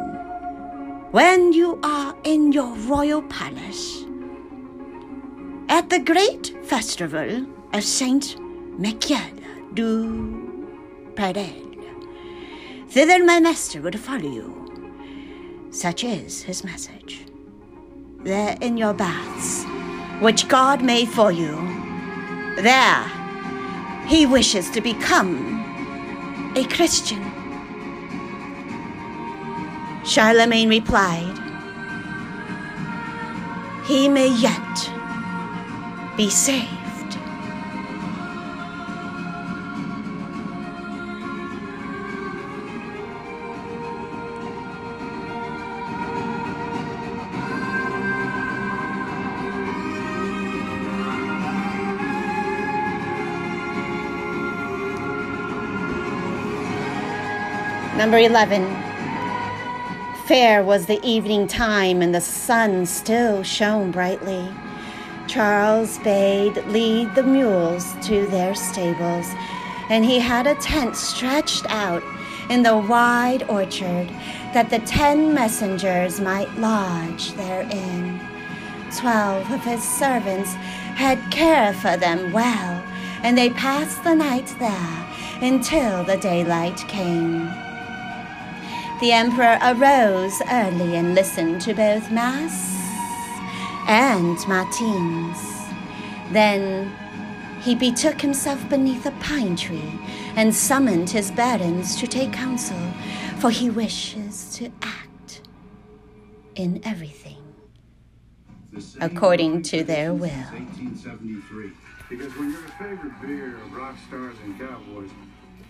when 1.11 1.53
you 1.53 1.81
are 1.83 2.15
in 2.23 2.53
your 2.53 2.73
royal 2.77 3.23
palace, 3.23 4.05
at 5.69 5.91
the 5.91 5.99
great 5.99 6.55
festival 6.65 7.45
of 7.73 7.83
Saint 7.83 8.39
Michael 8.79 9.35
du 9.75 10.63
Pradel, 11.15 11.75
thither 12.89 13.25
my 13.25 13.41
master 13.41 13.83
would 13.83 13.99
follow 13.99 14.31
you. 14.31 14.55
Such 15.71 16.05
is 16.05 16.43
his 16.43 16.63
message. 16.65 17.27
There 18.21 18.57
in 18.61 18.77
your 18.77 18.95
baths, 18.95 19.65
which 20.21 20.49
God 20.49 20.83
made 20.83 21.09
for 21.09 21.31
you, 21.31 21.55
there 22.57 23.05
he 24.07 24.25
wishes 24.25 24.71
to 24.71 24.81
become 24.81 25.59
a 26.57 26.65
Christian. 26.65 27.23
Charlemagne 30.05 30.71
replied, 30.71 31.39
He 33.87 34.09
may 34.09 34.29
yet 34.29 34.91
be 36.17 36.31
saved. 36.31 36.78
Number 58.09 58.21
11. 58.21 58.65
Fair 60.25 60.65
was 60.65 60.87
the 60.87 60.99
evening 61.07 61.47
time, 61.47 62.01
and 62.01 62.15
the 62.15 62.23
sun 62.23 62.87
still 62.87 63.43
shone 63.43 63.91
brightly. 63.91 64.49
Charles 65.27 65.99
bade 65.99 66.57
lead 66.69 67.15
the 67.15 67.23
mules 67.23 67.95
to 68.07 68.27
their 68.29 68.55
stables, 68.55 69.27
and 69.91 70.07
he 70.07 70.19
had 70.19 70.47
a 70.47 70.55
tent 70.55 70.97
stretched 70.97 71.67
out 71.69 72.03
in 72.49 72.63
the 72.63 72.79
wide 72.79 73.43
orchard 73.43 74.09
that 74.55 74.71
the 74.71 74.79
ten 74.79 75.35
messengers 75.35 76.19
might 76.19 76.51
lodge 76.57 77.35
therein. 77.35 78.19
Twelve 78.97 79.53
of 79.53 79.63
his 79.65 79.83
servants 79.83 80.55
had 80.95 81.19
care 81.31 81.75
for 81.75 81.99
them 81.99 82.33
well, 82.33 82.83
and 83.23 83.37
they 83.37 83.51
passed 83.51 84.03
the 84.03 84.15
night 84.15 84.57
there 84.59 85.07
until 85.43 86.05
the 86.05 86.17
daylight 86.17 86.79
came. 86.89 87.68
The 89.01 89.13
emperor 89.13 89.59
arose 89.63 90.43
early 90.51 90.97
and 90.97 91.15
listened 91.15 91.61
to 91.63 91.73
both 91.73 92.11
Mass 92.11 92.75
and 93.87 94.37
Matins. 94.49 95.39
Then 96.33 96.93
he 97.61 97.77
betook 97.77 98.21
himself 98.21 98.69
beneath 98.69 99.07
a 99.07 99.13
pine 99.13 99.55
tree 99.55 100.01
and 100.35 100.53
summoned 100.53 101.11
his 101.11 101.31
barons 101.31 101.95
to 102.01 102.09
take 102.09 102.33
counsel, 102.33 102.77
for 103.39 103.51
he 103.51 103.71
wishes 103.71 104.53
to 104.57 104.73
act 104.83 105.43
in 106.57 106.81
everything 106.85 107.37
according 109.01 109.63
to 109.63 109.85
their 109.85 110.13
will. 110.13 110.29
1873. 110.29 111.71
Because 112.11 112.37
when 112.37 112.51
you're 112.51 112.65
a 112.65 112.71
favorite 112.71 113.21
beer 113.23 113.59
of 113.59 113.73
rock 113.75 113.95
stars 114.09 114.37
and 114.43 114.59
cowboys, 114.59 115.11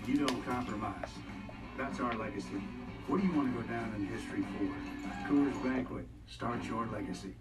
you 0.06 0.26
don't 0.26 0.46
compromise. 0.46 1.10
That's 1.76 2.00
our 2.00 2.14
legacy. 2.16 2.62
What 3.08 3.22
do 3.22 3.26
you 3.26 3.32
want 3.32 3.54
to 3.54 3.62
go 3.62 3.66
down 3.66 3.94
in 3.96 4.06
history 4.06 4.42
for? 4.42 5.32
Coors 5.32 5.62
Banquet. 5.64 6.06
Start 6.26 6.62
your 6.64 6.86
legacy. 6.92 7.34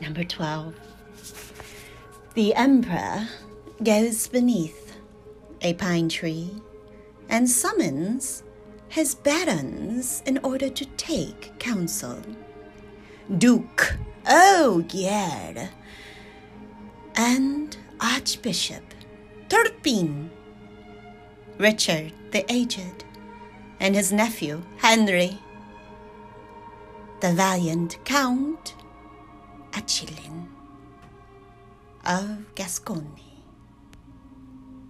Number 0.00 0.24
12. 0.24 0.74
The 2.34 2.54
emperor 2.54 3.28
goes 3.84 4.26
beneath 4.26 4.96
a 5.62 5.74
pine 5.74 6.08
tree 6.08 6.50
and 7.28 7.48
summons 7.48 8.42
his 8.88 9.14
barons 9.14 10.24
in 10.26 10.38
order 10.42 10.68
to 10.70 10.84
take 10.96 11.56
counsel. 11.60 12.20
Duke 13.38 13.96
Ogier 14.28 15.70
and 17.14 17.76
Archbishop 18.00 18.82
Turpin, 19.48 20.30
Richard 21.58 22.12
the 22.30 22.44
Aged, 22.52 23.04
and 23.80 23.96
his 23.96 24.12
nephew 24.12 24.62
Henry, 24.76 25.36
the 27.20 27.32
valiant 27.32 27.98
Count 28.04 28.74
Acelin 29.72 30.46
of 32.06 32.54
Gascony, 32.54 33.42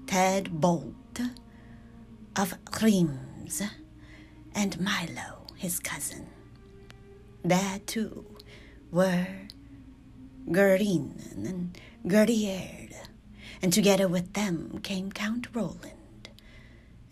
Tedbalt 0.05 1.31
of 2.37 2.55
Reims, 2.83 3.63
and 4.55 4.79
Milo, 4.79 5.47
his 5.57 5.81
cousin. 5.81 6.27
There 7.43 7.81
too 7.87 8.27
were 8.93 9.27
Guerin 10.53 11.15
and 11.47 11.79
Gerdierd, 12.07 12.93
and 13.63 13.73
together 13.73 14.07
with 14.07 14.35
them 14.35 14.81
came 14.83 15.11
Count 15.11 15.47
Roland 15.55 15.98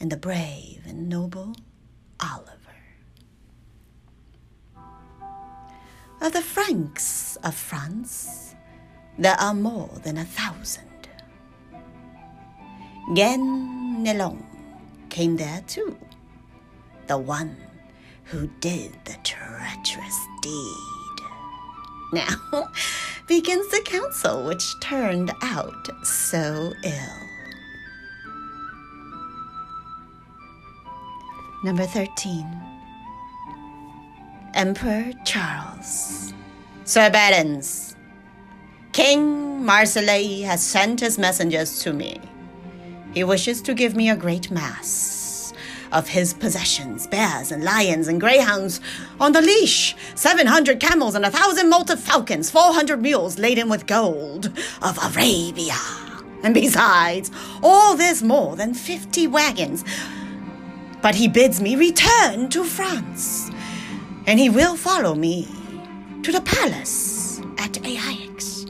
and 0.01 0.11
the 0.11 0.17
brave 0.17 0.83
and 0.87 1.09
noble 1.09 1.55
Oliver. 2.21 2.53
Of 6.21 6.33
the 6.33 6.43
Franks 6.43 7.37
of 7.45 7.55
France, 7.55 8.55
there 9.19 9.39
are 9.39 9.55
more 9.55 9.91
than 10.03 10.19
a 10.19 10.25
thousand. 10.25 11.09
Ganelon 13.15 14.43
came 15.11 15.37
there 15.37 15.63
too, 15.67 15.97
the 17.07 17.19
one 17.19 17.57
who 18.25 18.49
did 18.61 18.93
the 19.05 19.17
treacherous 19.23 20.27
deed. 20.43 20.97
Now 22.13 22.37
begins 23.29 23.69
the 23.69 23.83
council 23.85 24.45
which 24.45 24.65
turned 24.81 25.33
out 25.43 25.89
so 26.05 26.73
ill. 26.85 27.26
Number 31.67 31.85
13. 31.85 32.47
Emperor 34.55 35.11
Charles. 35.25 36.33
Sir 36.85 37.11
King 38.93 39.65
Marseille 39.65 40.43
has 40.43 40.65
sent 40.65 41.01
his 41.01 41.19
messengers 41.19 41.81
to 41.83 41.93
me. 41.93 42.21
He 43.13 43.25
wishes 43.25 43.61
to 43.63 43.75
give 43.75 43.97
me 43.97 44.11
a 44.11 44.17
great 44.17 44.49
mass 44.49 45.53
of 45.91 46.07
his 46.07 46.35
possessions 46.35 47.09
bears 47.09 47.51
and 47.51 47.65
lions 47.65 48.07
and 48.07 48.21
greyhounds 48.21 48.81
on 49.19 49.33
the 49.33 49.43
leash, 49.43 49.97
700 50.15 50.79
camels 50.79 51.17
and 51.17 51.27
a 51.27 51.31
thousand 51.33 51.69
molted 51.69 51.99
falcons, 51.99 52.49
400 52.49 53.03
mules 53.03 53.41
laden 53.41 53.69
with 53.69 53.89
gold 53.89 54.53
of 54.83 54.99
Arabia. 55.03 55.75
And 56.45 56.55
besides, 56.55 57.33
all 57.61 57.97
this 57.97 58.23
more 58.23 58.55
than 58.55 58.73
50 58.73 59.27
wagons. 59.27 59.83
But 61.07 61.15
he 61.15 61.29
bids 61.29 61.61
me 61.61 61.77
return 61.77 62.49
to 62.49 62.65
France, 62.65 63.53
and 64.27 64.41
he 64.41 64.51
will 64.51 64.75
follow 64.75 65.15
me 65.15 65.47
to 66.25 66.33
the 66.33 66.41
palace 66.41 67.41
at 67.59 67.79
Aix. 67.87 68.67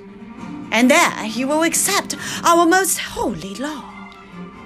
And 0.71 0.91
there 0.91 1.25
he 1.25 1.47
will 1.47 1.63
accept 1.63 2.15
our 2.45 2.67
most 2.67 2.99
holy 2.99 3.55
law. 3.55 3.91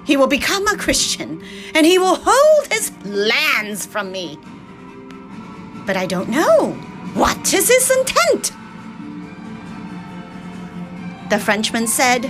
He 0.04 0.16
will 0.16 0.26
become 0.26 0.66
a 0.66 0.76
Christian, 0.76 1.44
and 1.72 1.86
he 1.86 1.96
will 1.96 2.16
hold 2.20 2.72
his 2.72 2.90
lands 3.04 3.86
from 3.86 4.10
me. 4.10 4.36
But 5.86 5.96
I 5.96 6.06
don't 6.06 6.28
know. 6.28 6.72
What 7.14 7.54
is 7.54 7.68
his 7.68 7.88
intent? 7.88 8.50
The 11.30 11.38
Frenchman 11.38 11.86
said, 11.86 12.24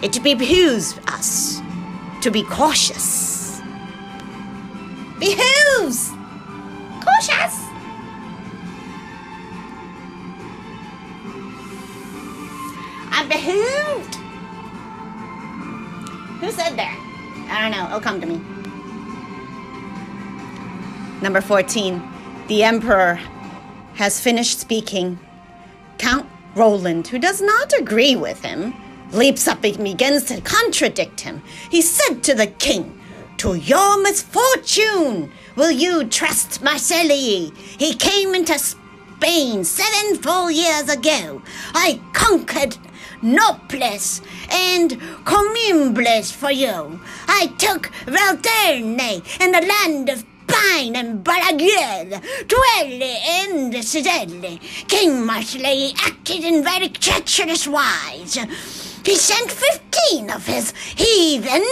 It 0.00 0.22
behooves 0.22 0.96
us 1.08 1.60
to 2.22 2.30
be 2.30 2.42
cautious. 2.42 3.60
Behooves! 5.18 6.10
Cautious! 7.02 7.64
I'm 13.10 13.28
behooved! 13.28 14.14
Who 16.40 16.50
said 16.52 16.76
that? 16.76 16.96
I 17.50 17.62
don't 17.62 17.72
know. 17.72 17.86
It'll 17.86 18.00
come 18.00 18.20
to 18.20 18.26
me. 18.26 18.40
Number 21.20 21.40
14. 21.40 22.00
The 22.46 22.62
Emperor 22.62 23.18
has 23.94 24.20
finished 24.20 24.60
speaking. 24.60 25.18
Count 25.98 26.26
Roland, 26.54 27.08
who 27.08 27.18
does 27.18 27.42
not 27.42 27.72
agree 27.78 28.14
with 28.14 28.44
him, 28.44 28.72
leaps 29.12 29.48
up 29.48 29.64
and 29.64 29.82
begins 29.82 30.24
to 30.24 30.40
contradict 30.40 31.20
him. 31.20 31.42
He 31.70 31.82
said 31.82 32.22
to 32.24 32.34
the 32.34 32.46
king, 32.46 33.00
To 33.38 33.54
your 33.54 34.02
misfortune 34.02 35.32
will 35.56 35.70
you 35.70 36.04
trust 36.04 36.62
Marseille. 36.62 37.50
He 37.78 37.94
came 37.94 38.34
into 38.34 38.58
Spain 38.58 39.64
seven 39.64 40.22
full 40.22 40.50
years 40.50 40.88
ago. 40.88 41.42
I 41.74 42.00
conquered 42.12 42.76
Noples 43.22 44.22
and 44.50 44.92
Commibles 45.24 46.30
for 46.30 46.52
you. 46.52 47.00
I 47.26 47.52
took 47.58 47.90
Valterne 48.06 49.22
and 49.40 49.54
the 49.54 49.66
land 49.66 50.08
of 50.08 50.24
Pine 50.46 50.96
and 50.96 51.22
Balaguer, 51.22 52.22
Dwelle 52.46 53.02
and 53.44 53.74
Citelle. 53.74 54.58
King 54.88 55.26
Marseille 55.26 55.92
acted 55.98 56.44
in 56.44 56.64
very 56.64 56.88
treacherous 56.88 57.68
wise. 57.68 58.38
He 59.08 59.16
sent 59.16 59.50
fifteen 59.50 60.28
of 60.28 60.44
his 60.44 60.74
heathen, 60.94 61.64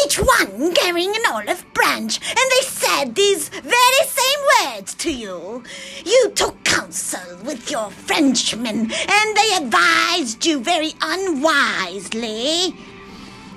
each 0.00 0.18
one 0.18 0.72
carrying 0.74 1.14
an 1.14 1.20
olive 1.30 1.66
branch, 1.74 2.18
and 2.26 2.50
they 2.50 2.62
said 2.62 3.14
these 3.14 3.50
very 3.50 4.04
same 4.06 4.72
words 4.72 4.94
to 4.94 5.12
you. 5.12 5.62
You 6.06 6.32
took 6.34 6.64
counsel 6.64 7.44
with 7.44 7.70
your 7.70 7.90
Frenchmen, 7.90 8.90
and 8.90 9.36
they 9.36 9.54
advised 9.54 10.46
you 10.46 10.60
very 10.60 10.94
unwisely. 11.02 12.74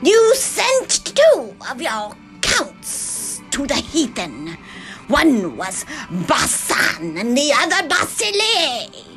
You 0.04 0.36
sent 0.36 1.06
two 1.06 1.56
of 1.72 1.82
your 1.82 2.18
counts 2.42 3.42
to 3.52 3.66
the 3.66 3.76
heathen. 3.76 4.58
One 5.08 5.56
was 5.56 5.86
Bassan 6.28 7.18
and 7.18 7.38
the 7.38 7.54
other 7.54 7.88
Basile. 7.88 9.09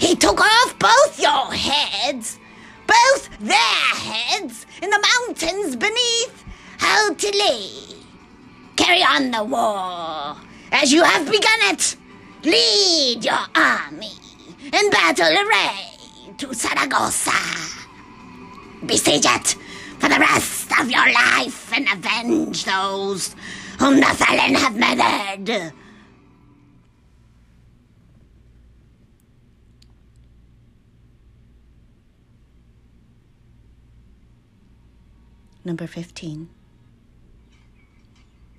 He 0.00 0.16
took 0.16 0.40
off 0.40 0.78
both 0.78 1.20
your 1.20 1.52
heads, 1.52 2.38
both 2.86 3.28
their 3.38 3.56
heads, 3.58 4.64
in 4.82 4.88
the 4.88 5.06
mountains 5.12 5.76
beneath 5.76 6.44
Hautilé. 6.78 7.96
Carry 8.76 9.02
on 9.02 9.30
the 9.30 9.44
war 9.44 10.36
as 10.72 10.90
you 10.90 11.04
have 11.04 11.30
begun 11.30 11.60
it. 11.64 11.96
Lead 12.44 13.22
your 13.22 13.44
army 13.54 14.14
in 14.72 14.88
battle 14.88 15.36
array 15.36 15.92
to 16.38 16.54
Saragossa. 16.54 17.36
Besiege 18.86 19.26
it 19.26 19.54
for 19.98 20.08
the 20.08 20.18
rest 20.18 20.72
of 20.80 20.90
your 20.90 21.12
life 21.12 21.70
and 21.74 21.86
avenge 21.92 22.64
those 22.64 23.36
whom 23.78 23.96
the 23.96 24.06
Thalin 24.06 24.56
have 24.56 24.74
murdered. 24.74 25.74
Number 35.70 35.86
15. 35.86 36.48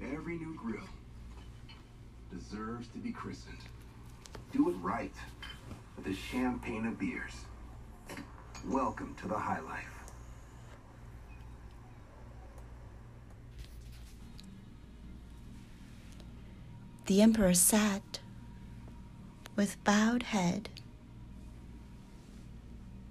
Every 0.02 0.38
new 0.38 0.56
grill 0.56 0.88
deserves 2.34 2.88
to 2.94 3.00
be 3.00 3.12
christened. 3.12 3.58
Do 4.54 4.70
it 4.70 4.76
right 4.82 5.12
with 5.98 6.06
the 6.06 6.16
champagne 6.16 6.86
of 6.86 6.98
beers. 6.98 7.34
Welcome 8.66 9.14
to 9.20 9.28
the 9.28 9.38
high 9.38 9.60
life. 9.60 10.14
The 17.08 17.22
emperor 17.22 17.56
sat 17.56 18.22
with 19.58 19.84
bowed 19.84 20.24
head. 20.24 20.70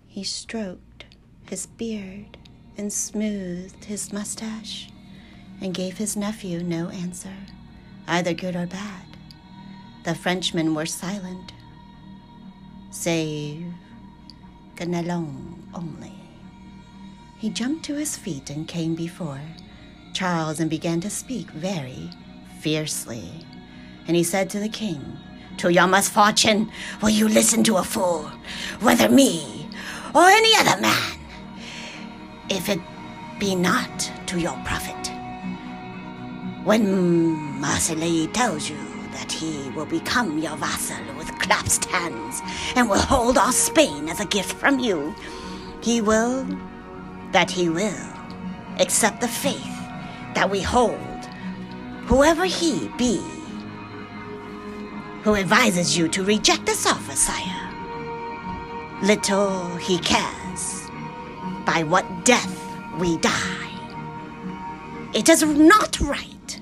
He 0.06 0.24
stroked 0.24 1.04
his 1.50 1.66
beard 1.66 2.38
and 2.80 2.90
smoothed 2.90 3.84
his 3.84 4.10
mustache 4.10 4.88
and 5.60 5.74
gave 5.74 5.98
his 5.98 6.16
nephew 6.16 6.62
no 6.62 6.88
answer, 6.88 7.36
either 8.08 8.32
good 8.32 8.56
or 8.56 8.66
bad. 8.66 9.04
The 10.04 10.14
Frenchmen 10.14 10.74
were 10.74 10.86
silent, 10.86 11.52
save 12.90 13.62
Ganelon 14.76 15.58
only. 15.74 16.14
He 17.36 17.50
jumped 17.50 17.84
to 17.84 17.96
his 17.96 18.16
feet 18.16 18.48
and 18.48 18.66
came 18.66 18.94
before 18.94 19.42
Charles 20.14 20.58
and 20.58 20.70
began 20.70 21.02
to 21.02 21.10
speak 21.10 21.50
very 21.50 22.10
fiercely. 22.60 23.44
And 24.08 24.16
he 24.16 24.24
said 24.24 24.48
to 24.50 24.58
the 24.58 24.70
king, 24.70 25.18
To 25.58 25.70
your 25.70 25.86
misfortune 25.86 26.72
will 27.02 27.10
you 27.10 27.28
listen 27.28 27.62
to 27.64 27.76
a 27.76 27.84
fool, 27.84 28.30
whether 28.80 29.10
me 29.10 29.68
or 30.14 30.22
any 30.22 30.56
other 30.56 30.80
man, 30.80 31.19
if 32.50 32.68
it 32.68 32.80
be 33.38 33.54
not 33.54 34.12
to 34.26 34.38
your 34.38 34.56
profit. 34.64 35.10
When 36.64 37.60
Marseille 37.60 38.26
tells 38.32 38.68
you 38.68 38.76
that 39.12 39.32
he 39.32 39.70
will 39.70 39.86
become 39.86 40.38
your 40.38 40.56
vassal 40.56 41.02
with 41.16 41.30
clasped 41.38 41.86
hands 41.86 42.42
and 42.76 42.90
will 42.90 42.98
hold 42.98 43.38
all 43.38 43.52
Spain 43.52 44.08
as 44.08 44.20
a 44.20 44.26
gift 44.26 44.52
from 44.52 44.78
you, 44.78 45.14
he 45.80 46.00
will, 46.00 46.44
that 47.32 47.50
he 47.50 47.68
will, 47.68 48.06
accept 48.78 49.20
the 49.20 49.28
faith 49.28 49.78
that 50.34 50.50
we 50.50 50.60
hold, 50.60 50.98
whoever 52.06 52.44
he 52.44 52.88
be, 52.98 53.22
who 55.22 55.36
advises 55.36 55.96
you 55.96 56.08
to 56.08 56.24
reject 56.24 56.66
this 56.66 56.86
offer, 56.86 57.16
sire. 57.16 57.68
Little 59.02 59.76
he 59.76 59.98
cares 59.98 60.89
by 61.64 61.83
what 61.83 62.24
death 62.24 62.59
we 62.98 63.16
die. 63.18 63.70
It 65.14 65.29
is 65.29 65.42
not 65.42 66.00
right 66.00 66.61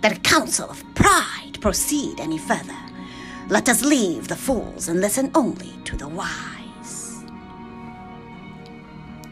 that 0.00 0.16
a 0.16 0.20
council 0.20 0.70
of 0.70 0.82
pride 0.94 1.60
proceed 1.60 2.20
any 2.20 2.38
further. 2.38 2.76
Let 3.48 3.68
us 3.68 3.82
leave 3.84 4.28
the 4.28 4.36
fools 4.36 4.88
and 4.88 5.00
listen 5.00 5.30
only 5.34 5.72
to 5.84 5.96
the 5.96 6.08
wise. 6.08 7.24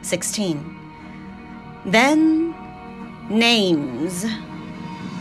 16. 0.02 0.76
Then 1.86 2.54
Naimes 3.28 4.26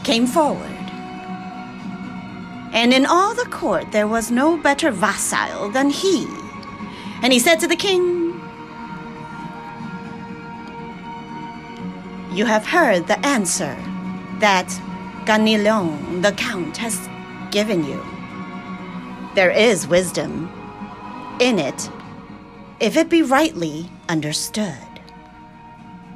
came 0.03 0.25
forward. 0.25 0.71
And 2.73 2.93
in 2.93 3.05
all 3.05 3.33
the 3.33 3.49
court 3.49 3.91
there 3.91 4.07
was 4.07 4.31
no 4.31 4.57
better 4.57 4.91
vassal 4.91 5.69
than 5.69 5.89
he. 5.89 6.27
And 7.21 7.31
he 7.31 7.39
said 7.39 7.59
to 7.59 7.67
the 7.67 7.75
king, 7.75 8.26
You 12.37 12.45
have 12.45 12.67
heard 12.67 13.07
the 13.07 13.17
answer 13.25 13.75
that 14.37 14.67
Ganelon 15.25 16.21
the 16.21 16.33
Count 16.33 16.77
has 16.77 17.09
given 17.49 17.83
you. 17.83 17.99
There 19.33 19.49
is 19.49 19.87
wisdom 19.87 20.47
in 21.39 21.57
it, 21.57 21.89
if 22.79 22.95
it 22.95 23.09
be 23.09 23.23
rightly 23.23 23.89
understood. 24.07 24.77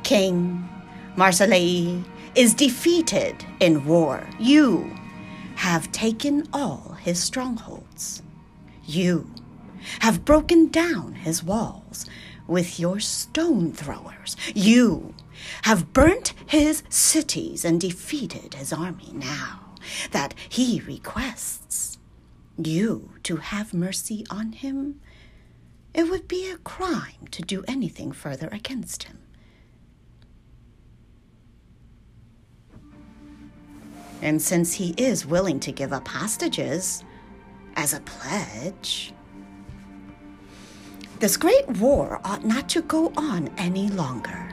King 0.03 0.69
Marseille 1.15 2.03
is 2.35 2.53
defeated 2.53 3.43
in 3.59 3.83
war. 3.87 4.23
You 4.37 4.95
have 5.55 5.91
taken 5.91 6.47
all 6.53 6.97
his 7.01 7.19
strongholds. 7.19 8.21
You 8.85 9.27
have 10.01 10.23
broken 10.23 10.67
down 10.67 11.13
his 11.13 11.43
walls 11.43 12.05
with 12.45 12.79
your 12.79 12.99
stone 12.99 13.73
throwers. 13.73 14.37
You 14.53 15.15
have 15.63 15.93
burnt 15.93 16.33
his 16.45 16.83
cities 16.89 17.65
and 17.65 17.79
defeated 17.79 18.53
his 18.53 18.73
army 18.73 19.11
now 19.13 19.75
that 20.11 20.33
he 20.49 20.81
requests 20.81 21.97
you 22.57 23.11
to 23.23 23.37
have 23.37 23.73
mercy 23.73 24.25
on 24.29 24.53
him. 24.53 24.99
It 25.93 26.09
would 26.09 26.27
be 26.27 26.49
a 26.49 26.57
crime 26.57 27.27
to 27.31 27.41
do 27.41 27.63
anything 27.67 28.11
further 28.11 28.47
against 28.51 29.03
him. 29.03 29.17
And 34.21 34.41
since 34.41 34.73
he 34.73 34.93
is 34.97 35.25
willing 35.25 35.59
to 35.61 35.71
give 35.71 35.91
up 35.91 36.07
hostages 36.07 37.03
as 37.75 37.93
a 37.93 37.99
pledge, 38.01 39.13
this 41.19 41.37
great 41.37 41.67
war 41.79 42.21
ought 42.23 42.45
not 42.45 42.69
to 42.69 42.81
go 42.83 43.11
on 43.17 43.49
any 43.57 43.89
longer. 43.89 44.50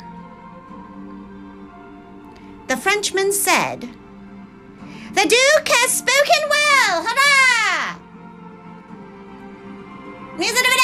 The 2.68 2.76
Frenchman 2.76 3.32
said, 3.32 3.80
The 5.14 5.22
Duke 5.22 5.68
has 5.68 5.90
spoken 5.90 6.48
well! 6.50 7.02
Hurrah! 7.02 7.98
Music 10.36 10.66
of 10.66 10.72
it 10.76 10.82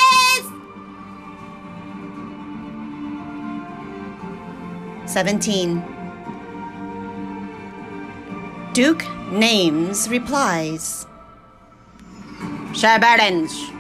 is! 5.05 5.13
17. 5.13 5.85
Duke 8.73 9.05
Naimes 9.31 10.09
replies. 10.09 11.07
Sir 12.73 12.99
Barons, 12.99 13.71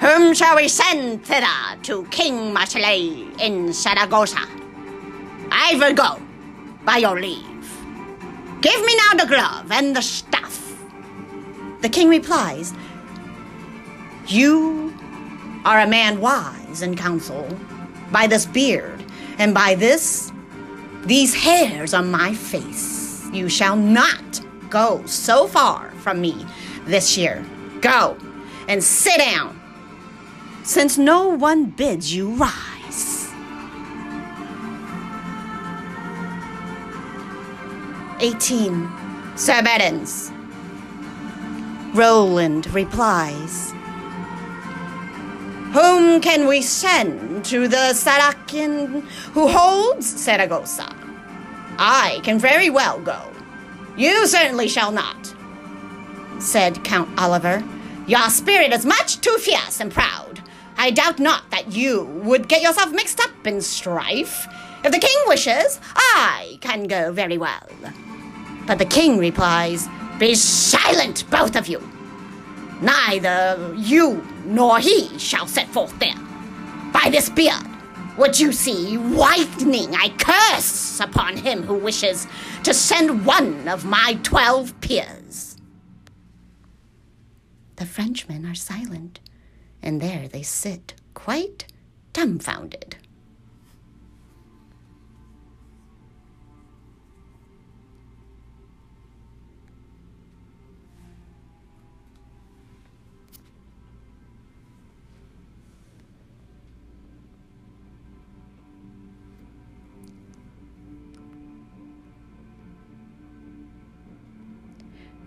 whom 0.00 0.34
shall 0.34 0.56
we 0.56 0.66
send 0.66 1.24
thither 1.24 1.76
to 1.84 2.02
King 2.10 2.52
Marseille 2.52 3.28
in 3.38 3.72
Saragossa? 3.72 4.44
I 5.52 5.76
will 5.78 5.94
go, 5.94 6.20
by 6.84 6.98
your 6.98 7.20
leave. 7.20 7.78
Give 8.60 8.84
me 8.84 8.96
now 8.96 9.24
the 9.24 9.28
glove 9.28 9.70
and 9.70 9.94
the 9.94 10.02
staff. 10.02 10.78
The 11.80 11.88
king 11.88 12.08
replies, 12.08 12.74
You 14.26 14.92
are 15.64 15.80
a 15.80 15.86
man 15.86 16.20
wise 16.20 16.82
in 16.82 16.96
counsel, 16.96 17.48
by 18.10 18.26
this 18.26 18.46
beard, 18.46 19.04
and 19.38 19.54
by 19.54 19.74
this, 19.74 20.32
these 21.04 21.34
hairs 21.34 21.94
on 21.94 22.10
my 22.10 22.34
face. 22.34 23.28
You 23.32 23.48
shall 23.48 23.76
not 23.76 24.40
go 24.70 25.04
so 25.06 25.46
far 25.46 25.90
from 25.92 26.20
me 26.20 26.44
this 26.84 27.16
year. 27.16 27.44
Go 27.80 28.16
and 28.66 28.82
sit 28.82 29.18
down, 29.18 29.60
since 30.64 30.98
no 30.98 31.28
one 31.28 31.66
bids 31.66 32.14
you 32.14 32.30
rise. 32.30 32.67
18. 38.20 38.90
Sir 39.36 39.62
Barons. 39.62 40.32
Roland 41.94 42.66
replies. 42.74 43.72
Whom 45.72 46.20
can 46.20 46.46
we 46.46 46.62
send 46.62 47.44
to 47.46 47.68
the 47.68 47.92
Saracen 47.92 49.02
who 49.32 49.48
holds 49.48 50.06
Saragossa? 50.06 50.94
I 51.78 52.20
can 52.24 52.38
very 52.38 52.70
well 52.70 52.98
go. 53.00 53.20
You 53.96 54.26
certainly 54.26 54.68
shall 54.68 54.92
not, 54.92 55.34
said 56.40 56.82
Count 56.84 57.08
Oliver. 57.18 57.62
Your 58.06 58.30
spirit 58.30 58.72
is 58.72 58.86
much 58.86 59.20
too 59.20 59.36
fierce 59.38 59.80
and 59.80 59.92
proud. 59.92 60.42
I 60.78 60.90
doubt 60.90 61.18
not 61.18 61.50
that 61.50 61.72
you 61.72 62.04
would 62.24 62.48
get 62.48 62.62
yourself 62.62 62.92
mixed 62.92 63.20
up 63.20 63.46
in 63.46 63.60
strife. 63.60 64.46
If 64.84 64.92
the 64.92 64.98
king 64.98 65.18
wishes, 65.26 65.80
I 65.94 66.58
can 66.60 66.84
go 66.84 67.12
very 67.12 67.36
well. 67.36 67.68
But 68.68 68.78
the 68.78 68.84
king 68.84 69.16
replies, 69.16 69.88
Be 70.18 70.34
silent, 70.34 71.24
both 71.30 71.56
of 71.56 71.66
you. 71.68 71.80
Neither 72.82 73.74
you 73.76 74.22
nor 74.44 74.78
he 74.78 75.18
shall 75.18 75.46
set 75.46 75.68
forth 75.68 75.98
there. 75.98 76.14
By 76.92 77.08
this 77.10 77.30
beard, 77.30 77.64
What 78.16 78.40
you 78.40 78.52
see, 78.52 78.96
whitening, 78.96 79.94
I 79.94 80.10
curse 80.18 81.00
upon 81.00 81.36
him 81.36 81.62
who 81.62 81.74
wishes 81.74 82.26
to 82.64 82.74
send 82.74 83.24
one 83.24 83.68
of 83.68 83.84
my 83.84 84.18
twelve 84.22 84.78
peers. 84.80 85.56
The 87.76 87.86
Frenchmen 87.86 88.44
are 88.44 88.56
silent, 88.56 89.20
and 89.80 90.00
there 90.00 90.28
they 90.28 90.42
sit, 90.42 90.94
quite 91.14 91.66
dumbfounded. 92.12 92.96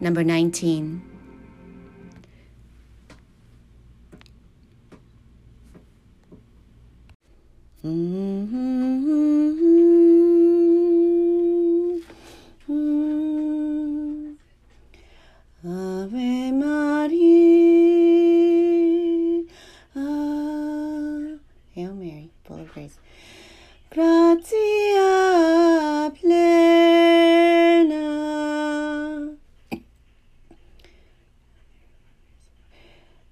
Number 0.01 0.23
19. 0.23 1.01
Ave 15.63 16.51
Maria. 16.51 17.61
Hail 21.75 21.93
Mary, 21.93 22.31
full 22.43 22.59
of 22.59 22.73
grace. 22.73 22.97
Gratia 23.91 24.51
plena. 26.19 28.10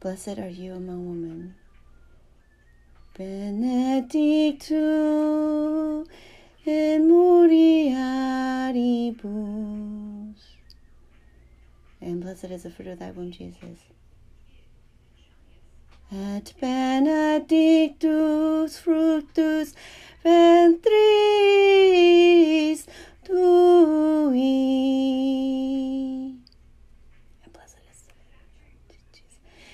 Blessed 0.00 0.38
are 0.38 0.48
you 0.48 0.72
among 0.72 1.06
women. 1.06 1.54
Benedictus 3.18 4.72
in 6.64 7.08
mulieribus. 7.10 9.75
And 12.06 12.20
blessed 12.20 12.44
is 12.44 12.62
the 12.62 12.70
fruit 12.70 12.86
of 12.86 13.00
thy 13.00 13.10
womb, 13.10 13.32
Jesus. 13.32 13.80
Et 16.12 16.54
benedictus 16.60 17.98
fructus 18.78 19.74
ventris 20.22 20.86
tui. 23.24 24.38
And 27.42 27.52
blessed 27.52 27.78
is 27.90 28.06
Jesus 29.10 29.40
Christ. 29.42 29.66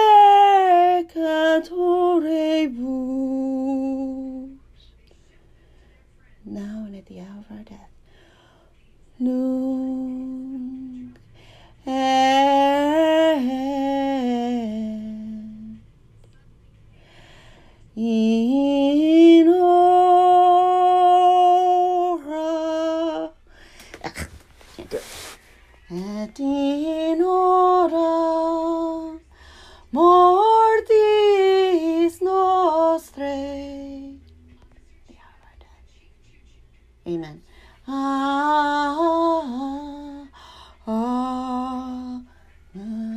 now 6.44 6.84
and 6.86 6.94
at 6.94 7.06
the 7.06 7.18
hour 7.18 7.38
of 7.40 7.50
our 7.50 7.64
death. 7.64 7.90
Nunc 9.18 9.77
Amen. 37.08 37.40
Ah, 37.88 38.92
Amen. 42.76 43.08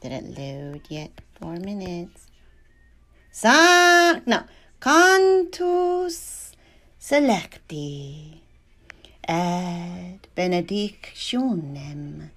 Did 0.00 0.12
it 0.12 0.26
load 0.36 0.82
yet? 0.88 1.12
Four 1.38 1.62
minutes. 1.62 2.26
Sa 3.30 4.18
no. 4.26 4.42
Cantus 4.80 6.50
selecti 6.98 8.40
et 9.22 10.26
benedictionem 10.34 12.30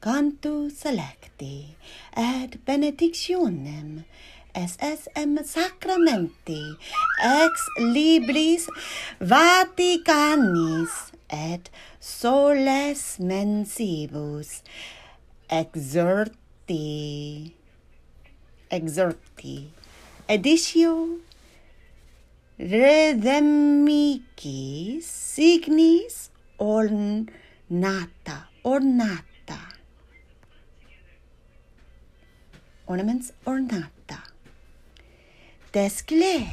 Cantus 0.00 0.80
selecti 0.80 1.76
et 2.16 2.56
benedictionem 2.64 4.04
SSM 4.54 5.44
sacramenti 5.44 6.76
ex 7.22 7.68
libris 7.78 8.66
Vaticanis 9.20 11.12
et 11.28 11.68
soles 12.00 13.18
mensibus. 13.20 14.62
Exerti 15.50 17.52
exerti 18.70 19.70
editio 20.28 21.18
redemicis 22.60 24.28
signis 25.04 26.30
ornata 26.58 28.48
ornata. 28.62 29.60
Ornaments 32.86 33.32
ornata. 33.46 34.22
Desclée 35.72 36.48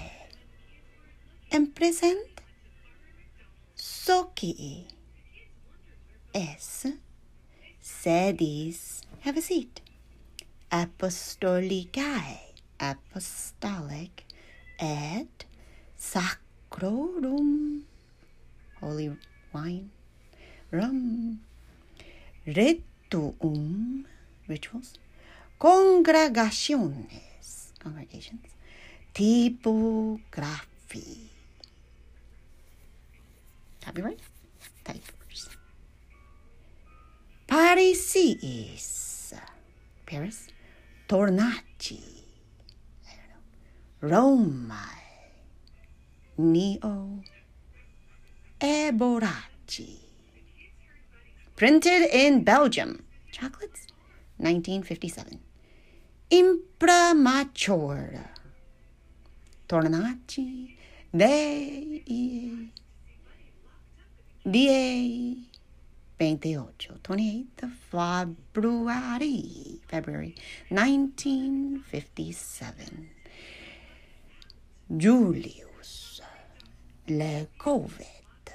and 1.52 1.76
present 1.76 2.42
socii 3.76 4.88
es 6.34 6.86
sedis. 7.82 9.02
Have 9.22 9.38
a 9.38 9.42
seat. 9.42 9.82
Apostolicae. 10.72 12.40
Apostolic. 12.80 14.24
Et 14.80 15.47
sacrorum. 16.12 17.86
Holy 18.80 19.08
wine. 19.54 19.90
Rum. 20.72 21.40
Rituum. 22.46 24.06
Rituals, 24.48 24.94
congregaciones, 25.60 27.74
congregations, 27.80 28.46
typography. 29.14 30.22
Copyright? 33.84 34.20
Typers. 34.86 35.50
Parisis, 37.46 39.34
Paris, 40.06 40.48
Tornaci, 41.10 42.24
I 43.06 43.12
don't 43.20 43.30
know, 43.30 43.42
Romae, 44.18 45.07
Neo, 46.38 47.24
Eboraci. 48.60 49.98
Printed 51.56 52.10
in 52.14 52.44
Belgium. 52.44 53.04
Chocolates? 53.32 53.88
1957. 54.38 55.40
Imprimatur. 56.30 58.30
Tornaci. 59.68 60.78
De. 61.16 62.04
Die. 64.44 65.50
28. 66.20 66.92
28th 67.04 67.64
of 67.64 67.72
February. 68.54 69.82
February 69.88 70.36
1957. 70.70 73.10
Julius 74.96 75.67
le 77.08 77.48
COVID. 77.58 78.52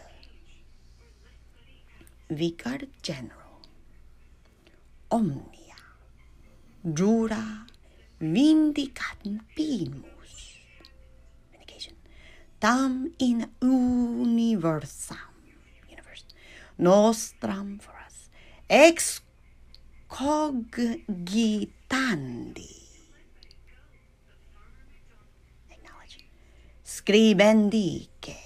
Vicar 2.28 2.80
General. 3.02 3.60
Omnia. 5.10 5.76
Jura 6.84 7.66
vindicatum 8.20 9.40
vindication. 9.56 10.04
Tam 12.60 13.12
in 13.18 13.50
universam. 13.60 15.16
Universe. 15.88 16.24
Nostram 16.78 17.80
for 17.80 17.94
us. 18.06 18.28
Ex 18.68 19.22
cogitandi. 20.08 20.90
scribendike, 27.04 28.36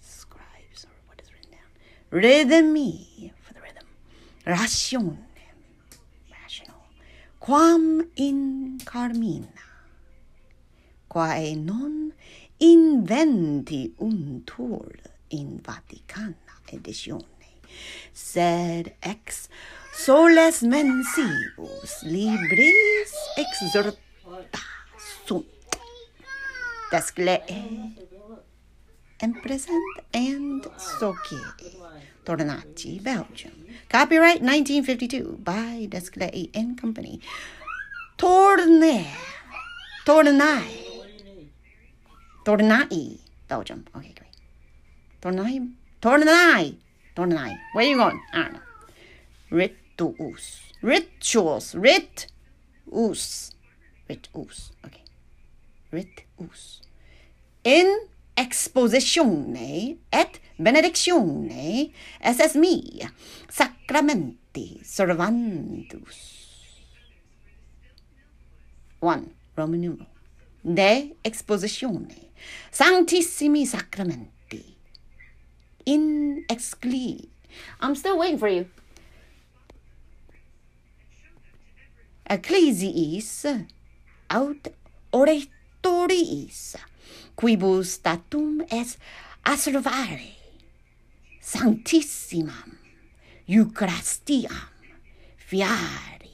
scribes 0.00 0.84
or 0.84 0.96
what 1.06 1.22
is 1.22 1.30
written 1.32 1.52
down, 1.52 1.70
rhythmi 2.10 3.30
for 3.40 3.54
the 3.54 3.60
rhythm, 3.60 3.86
rationem, 4.44 5.18
rational, 6.32 6.82
quam 7.38 8.10
in 8.16 8.80
carmina, 8.84 9.62
quae 11.08 11.54
non 11.54 12.12
inventi 12.58 13.94
untur 14.00 14.98
in 15.28 15.60
Vaticana 15.62 16.34
editione, 16.72 17.54
sed 18.12 18.96
ex 19.00 19.48
soles 19.94 20.62
mensibus 20.62 22.02
libris 22.02 23.14
exhorta 23.38 24.58
sunt. 25.24 25.59
Desclée 26.90 27.40
and 29.20 29.42
present 29.42 30.00
and 30.12 30.62
Soki. 30.76 31.40
Tornaci, 32.24 33.02
Belgium. 33.02 33.66
Copyright 33.88 34.42
1952 34.42 35.38
by 35.42 35.86
Desclée 35.88 36.50
and 36.54 36.80
Company. 36.80 37.20
Tourne. 38.16 39.06
Tournai. 40.04 40.64
Tornai, 42.44 43.18
Belgium. 43.48 43.84
Okay, 43.94 44.14
great. 44.18 44.36
Tornai. 45.22 45.72
Tornai. 46.02 46.76
Tornai. 47.14 47.58
Where 47.72 47.84
are 47.84 47.88
you 47.88 47.96
going? 47.96 48.20
I 48.32 48.42
don't 48.42 48.52
know. 48.54 48.60
Ritus. 49.50 50.60
Rituals. 50.82 51.74
Rit. 51.74 52.26
Us. 52.92 53.52
Okay. 54.86 55.04
Ritus. 56.40 56.80
In 57.62 58.08
expositione 58.34 59.98
et 60.08 60.40
benedictione 60.56 61.90
ss 62.20 62.54
mi 62.54 62.98
sacramenti 63.48 64.80
servandus. 64.82 66.38
1. 69.00 69.34
Roman 69.54 69.80
numeral. 69.80 70.08
De 70.62 71.16
expositione 71.22 72.30
sanctissimi 72.70 73.66
sacramenti 73.66 74.76
in 75.84 76.44
excli. 76.48 77.28
I'm 77.80 77.94
still 77.94 78.18
waiting 78.18 78.38
for 78.38 78.48
you. 78.48 78.68
Ecclesiis 82.24 83.44
aut 84.28 84.72
victoriis, 85.80 86.76
quibus 87.36 87.94
statum 87.94 88.62
est 88.70 88.98
asservare 89.44 90.36
sanctissimam 91.40 92.78
Eucharistiam 93.48 94.68
fiari 95.36 96.30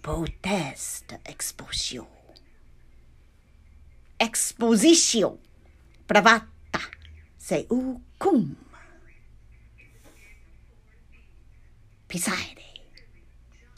potest 0.00 1.16
exposio. 1.24 2.06
Expositio 4.18 5.38
pravata 6.06 6.80
seucum. 7.38 8.56
pisaere 12.06 12.70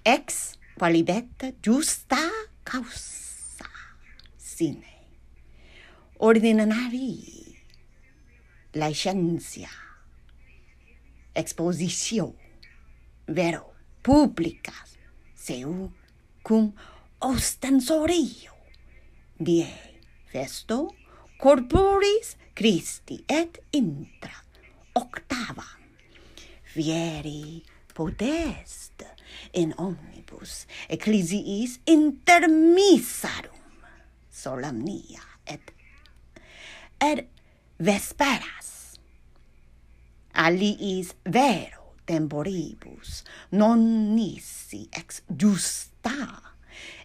ex 0.05 0.57
qualibet 0.75 1.55
justa 1.63 2.19
causa 2.65 3.22
sine. 4.57 4.93
Ordinari 6.19 7.19
la 8.73 8.91
scienza 8.93 9.69
expositio 11.35 12.35
vero 13.27 13.75
publica 14.03 14.75
seu 15.35 15.91
cum 16.43 16.73
ostensorio 17.19 18.53
die 19.39 19.67
festo 20.31 20.95
corporis 21.39 22.37
Christi 22.55 23.25
et 23.27 23.59
intra 23.71 24.37
octava 24.93 25.67
fieri 26.75 27.63
potest 27.93 29.05
in 29.53 29.73
omnibus 29.77 30.67
ecclesiis 30.89 31.81
intermissarum 31.85 33.62
solemnia 34.33 35.23
et 35.47 35.73
et 37.01 37.29
vesperas. 37.79 38.71
Aliis 40.35 41.13
vero 41.25 41.95
temporibus 42.07 43.23
non 43.53 44.15
nisi 44.15 44.89
ex 44.91 45.23
justa 45.29 46.41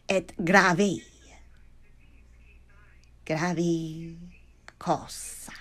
et 0.07 0.31
gravi 0.37 1.03
gravi 3.27 4.17
cosa 4.77 5.53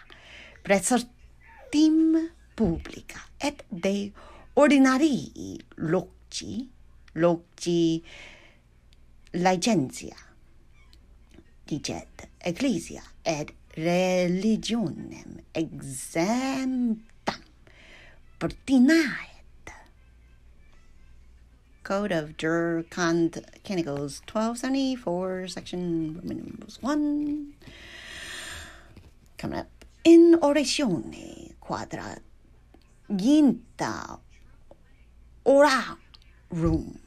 presertim 0.63 2.31
publica 2.55 3.21
et 3.43 3.65
de 3.69 4.13
ordinarii 4.55 5.59
loci 5.77 6.71
loci 7.15 8.03
licentia 9.33 10.26
dicet 11.67 12.29
ecclesia 12.39 13.03
et 13.23 13.53
religionem 13.77 15.43
exemptam 15.53 17.43
pertinaet 18.39 19.37
Code 21.87 22.11
of 22.11 22.37
Jur 22.37 22.83
Cant 22.91 23.39
Canticles 23.63 24.21
1274, 24.27 25.47
section 25.47 26.19
Roman 26.21 26.39
numerals 26.39 26.83
1. 26.83 27.55
Coming 29.39 29.59
up. 29.61 29.69
In 30.03 30.37
oratione 30.43 31.55
quadra 31.61 32.17
ginta 33.09 34.19
orarum. 35.45 36.99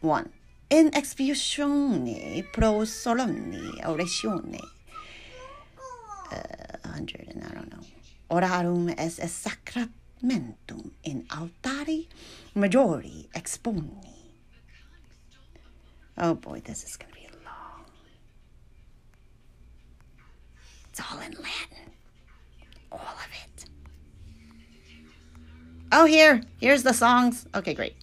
1. 0.00 0.30
In 0.68 0.90
expiatione 0.92 2.42
pro 2.50 2.84
solemni 2.84 3.80
oratione. 3.84 4.58
Uh, 6.32 6.78
100 6.82 7.28
and 7.28 7.44
I 7.44 7.54
don't 7.54 7.70
know. 7.70 7.86
Orarum 8.28 8.92
es 8.98 9.20
es 9.20 9.32
sacramentum 9.32 10.90
in 11.04 11.24
altari 11.28 12.08
majori 12.56 13.28
exponi. 13.32 14.14
Oh 16.18 16.34
boy, 16.34 16.60
this 16.64 16.82
is 16.82 16.96
going 16.96 17.12
to 17.12 17.20
be 17.20 17.28
long. 17.44 17.84
It's 20.88 21.00
all 21.00 21.20
in 21.20 21.32
Latin. 21.32 21.92
All 22.90 22.98
of 22.98 23.28
it. 23.44 23.66
Oh, 25.92 26.06
here. 26.06 26.42
Here's 26.58 26.82
the 26.82 26.92
songs. 26.92 27.46
Okay, 27.54 27.74
great. 27.74 27.94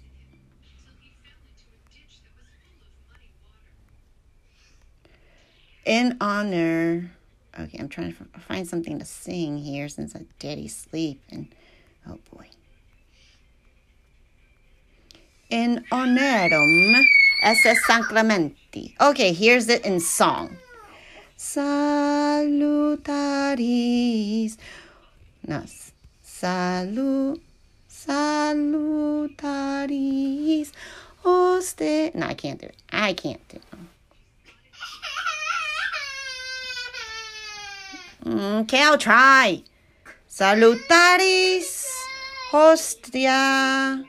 In 5.85 6.17
honor. 6.21 7.11
Okay, 7.59 7.77
I'm 7.77 7.89
trying 7.89 8.13
to 8.13 8.25
find 8.39 8.67
something 8.67 8.97
to 8.99 9.05
sing 9.05 9.57
here 9.57 9.87
since 9.89 10.15
I 10.15 10.25
daddy's 10.39 10.75
asleep. 10.75 11.21
And 11.29 11.53
oh 12.07 12.19
boy. 12.33 12.47
In 15.49 15.83
honorum 15.91 17.03
esse 17.43 17.75
sacramenti. 17.87 18.95
Okay, 18.99 19.33
here's 19.33 19.67
it 19.69 19.85
in 19.85 19.99
song. 19.99 20.57
Salutaris. 21.37 21.77
No, 25.45 25.57
s- 25.57 25.91
salu, 26.25 27.39
salutaris. 27.89 28.71
Hoste. 31.23 32.15
No, 32.15 32.27
I 32.27 32.33
can't 32.33 32.59
do 32.59 32.67
it. 32.67 32.77
I 32.91 33.13
can't 33.13 33.45
do 33.49 33.57
it. 33.57 33.63
Okay, 38.25 38.81
I'll 38.81 38.97
try. 38.97 39.63
Salutaris, 40.29 41.91
hostia, 42.51 44.01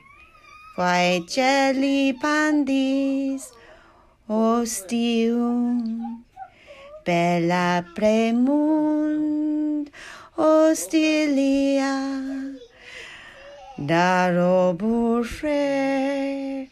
quae 0.75 1.25
celi 1.27 2.13
pandis, 2.13 3.51
ostium, 4.29 6.23
bella 7.05 7.83
premunt, 7.93 9.89
hostilia, 10.37 11.93
darobur 13.77 15.25
re 15.41 16.69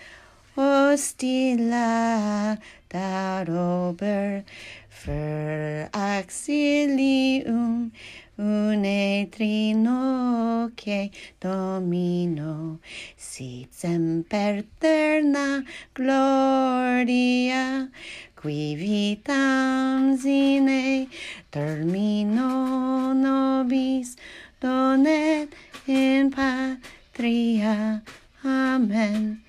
hostila 0.55 2.57
darober 2.89 4.43
fer 4.89 5.89
axilium 5.93 7.91
une 8.37 9.29
trinoque 9.31 11.09
domino 11.39 12.79
sit 13.15 13.71
semperterna 13.71 15.63
gloria 15.93 17.89
qui 18.35 18.75
vitam 18.75 20.17
sine 20.17 21.07
termino 21.49 23.13
nobis 23.13 24.17
donet 24.59 25.47
in 25.87 26.29
patria 26.29 28.01
Amen. 28.45 29.41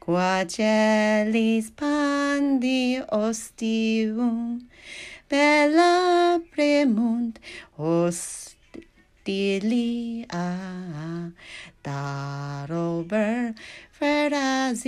qua 0.00 0.44
celis 0.44 1.70
pandi 1.70 3.00
ostium, 3.08 4.66
bella 5.30 6.40
premunt 6.50 7.38
hostilia, 7.78 8.50
darober 11.84 13.54
feras 13.92 14.82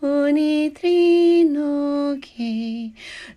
unitrinoque 0.00 2.92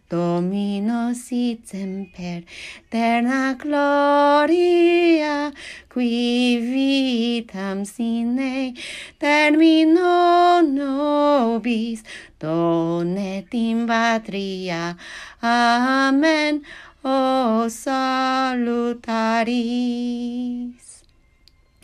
Domino 0.09 1.13
sit 1.13 1.67
semper 1.67 2.43
terna 2.89 3.55
gloria 3.57 5.51
qui 5.87 6.57
vitam 6.59 7.85
sine 7.85 8.73
termino 9.17 10.61
nobis 10.61 12.03
donet 12.39 13.53
in 13.53 13.87
patria. 13.87 14.97
Amen. 15.41 16.61
O 17.03 17.67
salutaris. 17.69 19.53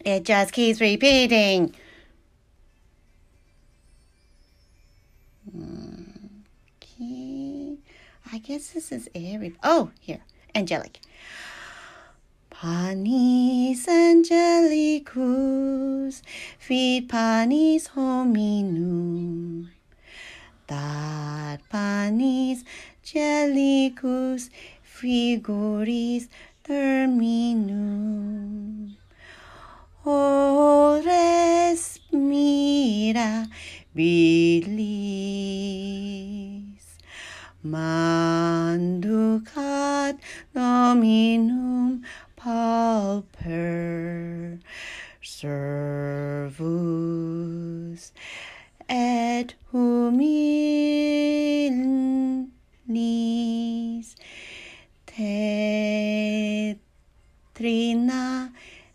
It 0.05 0.25
just 0.25 0.51
keeps 0.51 0.79
repeating 0.79 1.73
Okay. 6.73 7.77
I 8.31 8.37
guess 8.39 8.69
this 8.69 8.91
is 8.91 9.09
every. 9.15 9.55
Oh, 9.63 9.91
here. 9.99 10.21
Angelic. 10.53 10.99
Panis 12.49 13.87
angelicus, 13.87 15.13
fit 16.57 17.07
panis 17.07 17.87
hominum. 17.87 19.69
Dat 20.67 21.61
panis 21.69 22.63
angelicus, 23.05 24.49
figuris 24.83 26.27
terminum. 26.63 27.77
Oh, 30.03 30.67
Ores 30.97 31.99
mira 32.11 33.47
bilis. 33.95 34.87
Manducat 37.63 39.47
nominum 40.55 42.01
pauper 42.35 44.59
servus 45.21 45.61
et 48.89 49.53
humilis 49.73 50.87
tetrina 55.05 56.81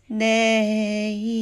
Dei 0.09 1.32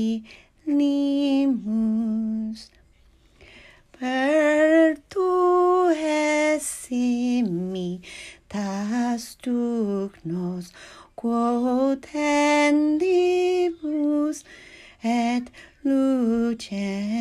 lucem 16.71 17.20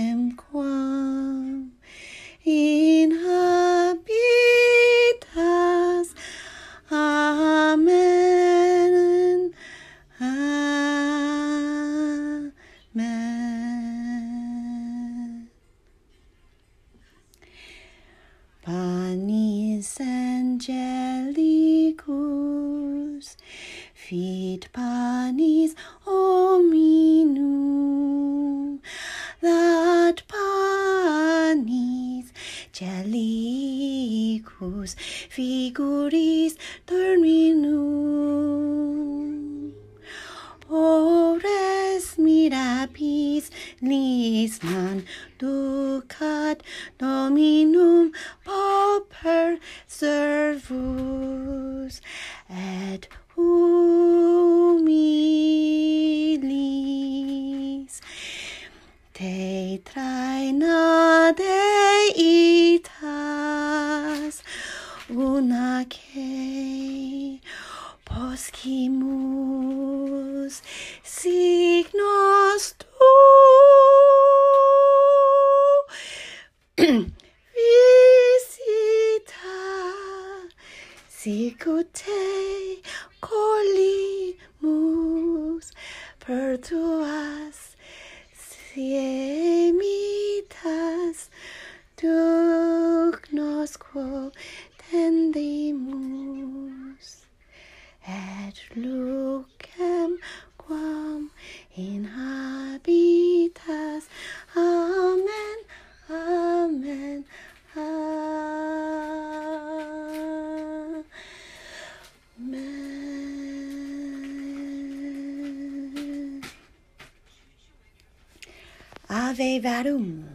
Ave 119.41 119.59
Verum. 119.59 120.29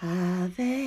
Ave 0.00 0.77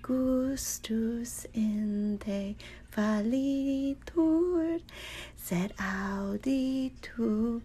gustus 0.02 1.34
in 1.54 2.18
te 2.24 2.56
fallitur 2.96 4.80
sed 5.48 5.70
auditu 5.92 7.60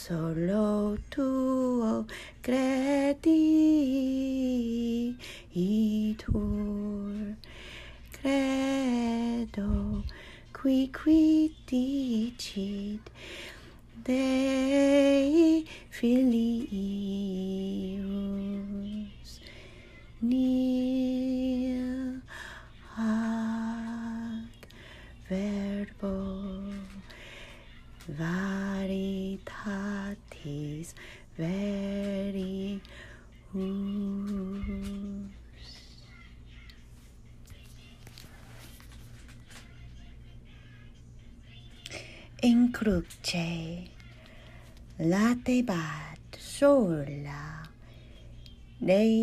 solo 0.00 0.96
tuo 1.12 1.92
cre 2.40 2.77
deep. 11.68 11.97
They 48.88 49.17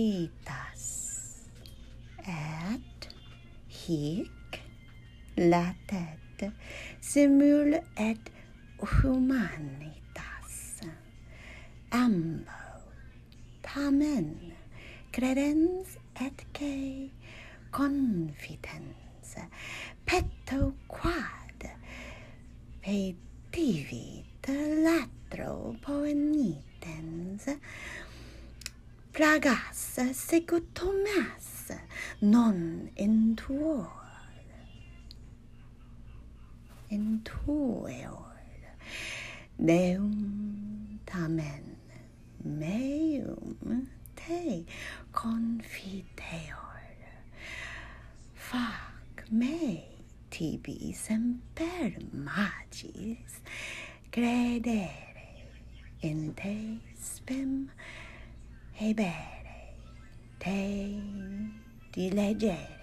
leggere. 62.45 62.73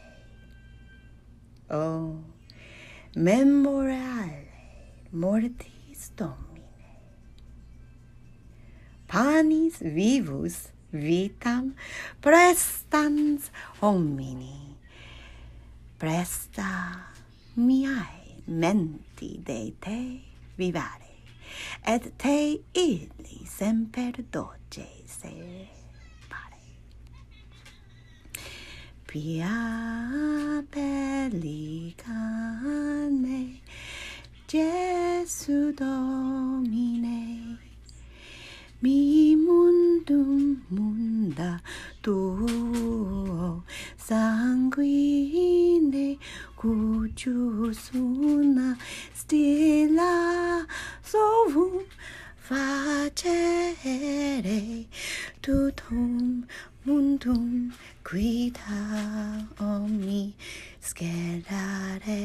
Oh, 1.71 2.25
memorale 3.15 4.49
mortis 5.11 6.11
domine. 6.15 6.99
Panis 9.07 9.79
vivus 9.81 10.73
vitam 10.91 11.75
prestans 12.21 13.51
homini. 13.81 14.77
Presta 15.99 17.07
miae 17.55 18.43
menti 18.47 19.39
de 19.45 19.73
te 19.81 20.01
vivare, 20.57 21.13
et 21.87 22.11
te 22.19 22.59
illi 22.75 23.47
semper 23.47 24.25
doce 24.31 24.89
sere. 25.07 25.82
Pia 29.13 30.65
pellicane 30.73 31.61
Jesu 34.49 35.73
Domine 35.77 37.59
mi 38.81 39.37
mundum 39.37 40.65
munda 40.71 41.61
tuo 42.01 43.63
sanguine 44.09 44.97
cuius 46.57 47.93
una 47.93 48.79
stilla 49.13 50.65
sovum 51.05 51.85
facere 52.49 53.29
tutum 55.43 56.47
mundum 56.85 57.73
quita 58.03 59.47
omni 59.61 60.35
scelare. 60.81 62.23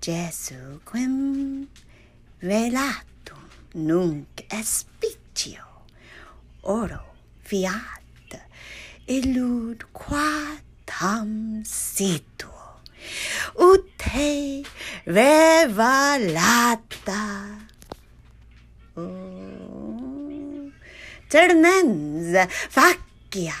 Jesu 0.00 0.80
quem 0.84 1.66
velatum 2.40 3.44
nunc 3.74 4.44
espicio 4.48 5.66
oro 6.62 7.02
fiat 7.42 8.30
illud 9.16 9.82
qua 9.92 10.58
tam 10.86 11.64
situo 11.64 12.80
ut 13.58 13.84
te 13.98 14.62
revalata. 15.06 16.46
Oh. 18.96 20.09
Ternens 21.30 22.36
facia 22.76 23.56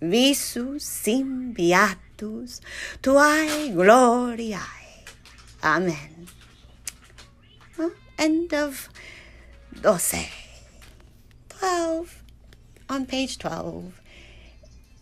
visus 0.00 0.86
simbiatus 1.04 2.60
tuae 3.02 3.60
gloriae 3.76 4.76
Amen. 5.66 6.28
Huh? 7.76 7.90
End 8.18 8.54
of 8.54 8.88
12. 9.82 10.30
12. 11.48 12.22
On 12.88 13.04
page 13.06 13.38
12. 13.38 14.00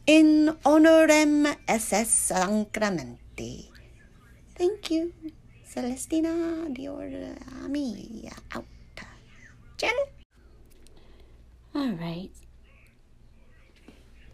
In 0.06 0.56
honorem 0.64 1.46
esse 1.68 2.04
sacramenti. 2.06 3.68
Thank 4.56 4.90
you. 4.90 5.12
Celestina 5.68 6.32
Dior 6.72 7.36
Ami 7.64 8.30
out. 8.54 8.64
Jen? 9.76 10.13
All 11.76 11.90
right. 11.90 12.30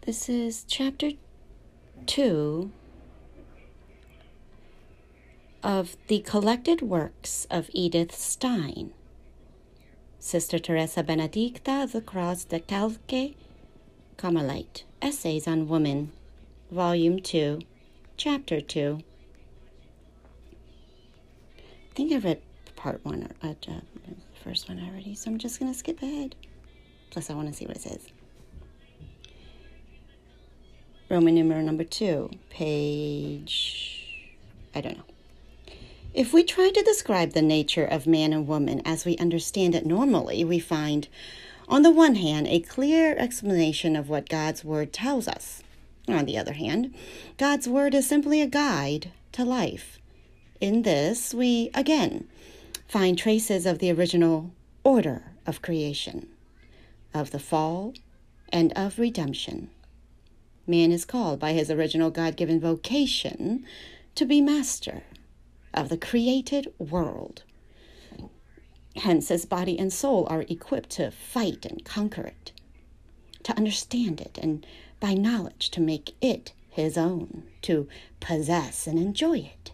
This 0.05 0.29
is 0.29 0.63
chapter 0.63 1.11
2 2.05 2.71
of 5.63 5.97
the 6.07 6.19
collected 6.19 6.83
works 6.83 7.47
of 7.49 7.71
Edith 7.73 8.13
Stein, 8.13 8.91
Sister 10.19 10.59
Teresa 10.59 11.01
Benedicta 11.01 11.81
of 11.83 11.93
the 11.93 12.01
Cross 12.01 12.45
Discalced, 12.45 12.99
Carmelite, 14.17 14.83
Essays 15.01 15.47
on 15.47 15.67
Woman, 15.67 16.11
Volume 16.69 17.19
2, 17.19 17.59
Chapter 18.17 18.61
2. 18.61 18.99
I 21.57 21.95
think 21.95 22.13
I 22.13 22.17
read 22.17 22.41
part 22.75 23.03
one, 23.03 23.23
or 23.41 23.49
uh, 23.49 23.53
the 23.67 23.81
first 24.43 24.69
one 24.69 24.79
already, 24.79 25.15
so 25.15 25.31
I'm 25.31 25.39
just 25.39 25.59
going 25.59 25.71
to 25.71 25.77
skip 25.77 26.03
ahead. 26.03 26.35
Plus, 27.11 27.29
I 27.29 27.33
want 27.33 27.49
to 27.49 27.53
see 27.53 27.67
what 27.67 27.75
it 27.75 27.81
says. 27.83 28.07
Roman 31.09 31.35
numeral 31.35 31.61
number 31.61 31.83
two, 31.83 32.31
page. 32.49 34.25
I 34.73 34.81
don't 34.81 34.97
know. 34.97 35.03
If 36.13 36.33
we 36.33 36.43
try 36.43 36.71
to 36.71 36.81
describe 36.83 37.33
the 37.33 37.41
nature 37.41 37.85
of 37.85 38.07
man 38.07 38.33
and 38.33 38.47
woman 38.47 38.81
as 38.85 39.05
we 39.05 39.17
understand 39.17 39.75
it 39.75 39.85
normally, 39.85 40.43
we 40.43 40.59
find, 40.59 41.07
on 41.67 41.83
the 41.83 41.91
one 41.91 42.15
hand, 42.15 42.47
a 42.47 42.59
clear 42.59 43.15
explanation 43.17 43.95
of 43.95 44.09
what 44.09 44.29
God's 44.29 44.63
Word 44.63 44.91
tells 44.91 45.27
us. 45.27 45.63
On 46.07 46.25
the 46.25 46.37
other 46.37 46.53
hand, 46.53 46.93
God's 47.37 47.67
Word 47.67 47.93
is 47.93 48.07
simply 48.07 48.41
a 48.41 48.47
guide 48.47 49.11
to 49.33 49.45
life. 49.45 49.99
In 50.59 50.83
this, 50.83 51.33
we 51.33 51.69
again 51.73 52.27
find 52.87 53.17
traces 53.17 53.65
of 53.65 53.79
the 53.79 53.91
original 53.91 54.51
order 54.83 55.31
of 55.45 55.61
creation, 55.61 56.27
of 57.13 57.31
the 57.31 57.39
fall, 57.39 57.93
and 58.49 58.73
of 58.73 58.99
redemption. 58.99 59.69
Man 60.67 60.91
is 60.91 61.05
called 61.05 61.39
by 61.39 61.53
his 61.53 61.71
original 61.71 62.11
God 62.11 62.35
given 62.35 62.59
vocation 62.59 63.65
to 64.15 64.25
be 64.25 64.41
master 64.41 65.03
of 65.73 65.89
the 65.89 65.97
created 65.97 66.71
world. 66.77 67.43
Hence, 68.97 69.29
his 69.29 69.45
body 69.45 69.79
and 69.79 69.91
soul 69.91 70.27
are 70.29 70.45
equipped 70.49 70.89
to 70.91 71.11
fight 71.11 71.65
and 71.65 71.83
conquer 71.85 72.23
it, 72.23 72.51
to 73.43 73.55
understand 73.55 74.19
it, 74.19 74.37
and 74.41 74.65
by 74.99 75.13
knowledge 75.13 75.71
to 75.71 75.81
make 75.81 76.13
it 76.21 76.51
his 76.69 76.97
own, 76.97 77.43
to 77.61 77.87
possess 78.19 78.87
and 78.87 78.99
enjoy 78.99 79.37
it, 79.37 79.71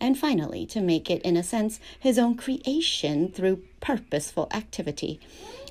and 0.00 0.18
finally 0.18 0.66
to 0.66 0.80
make 0.80 1.10
it, 1.10 1.22
in 1.22 1.36
a 1.36 1.42
sense, 1.42 1.78
his 1.98 2.18
own 2.18 2.36
creation 2.36 3.30
through 3.30 3.62
purposeful 3.80 4.48
activity. 4.52 5.20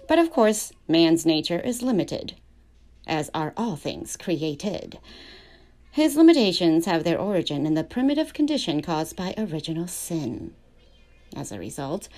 But 0.08 0.20
of 0.20 0.32
course, 0.32 0.72
man's 0.88 1.26
nature 1.26 1.60
is 1.60 1.82
limited, 1.82 2.36
as 3.08 3.30
are 3.34 3.54
all 3.56 3.76
things 3.76 4.18
created. 4.18 5.00
His 5.92 6.16
limitations 6.16 6.86
have 6.86 7.04
their 7.04 7.20
origin 7.20 7.66
in 7.66 7.74
the 7.76 7.84
primitive 7.84 8.34
condition 8.34 8.82
caused 8.82 9.16
by 9.16 9.34
original 9.38 9.88
sin. 9.88 10.54
As 11.36 11.52
a 11.52 11.60
result, 11.60 12.10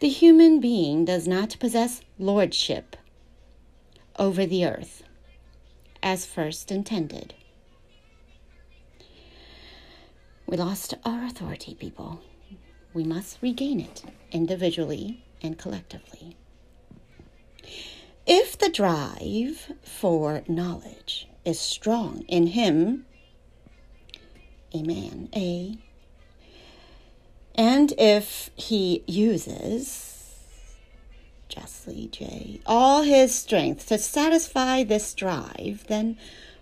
the 0.00 0.08
human 0.08 0.60
being 0.60 1.04
does 1.04 1.28
not 1.28 1.56
possess 1.60 2.00
lordship 2.18 2.96
over 4.18 4.46
the 4.46 4.64
earth 4.64 5.02
as 6.02 6.26
first 6.26 6.70
intended. 6.72 7.34
We 10.46 10.56
lost 10.56 10.94
our 11.04 11.24
authority, 11.24 11.74
people. 11.74 12.20
We 12.92 13.04
must 13.04 13.38
regain 13.40 13.80
it 13.80 14.02
individually 14.32 15.22
and 15.42 15.56
collectively. 15.56 16.36
If 18.32 18.56
the 18.56 18.68
drive 18.68 19.72
for 19.82 20.44
knowledge 20.46 21.26
is 21.44 21.58
strong 21.58 22.24
in 22.28 22.46
him 22.46 23.04
a 24.72 24.84
man, 24.84 25.28
A. 25.34 25.78
And 27.56 27.92
if 27.98 28.50
he 28.54 29.02
uses 29.08 30.38
justly, 31.48 32.08
Jay, 32.12 32.60
all 32.66 33.02
his 33.02 33.34
strength 33.34 33.88
to 33.88 33.98
satisfy 33.98 34.84
this 34.84 35.12
drive, 35.12 35.84
then 35.88 36.16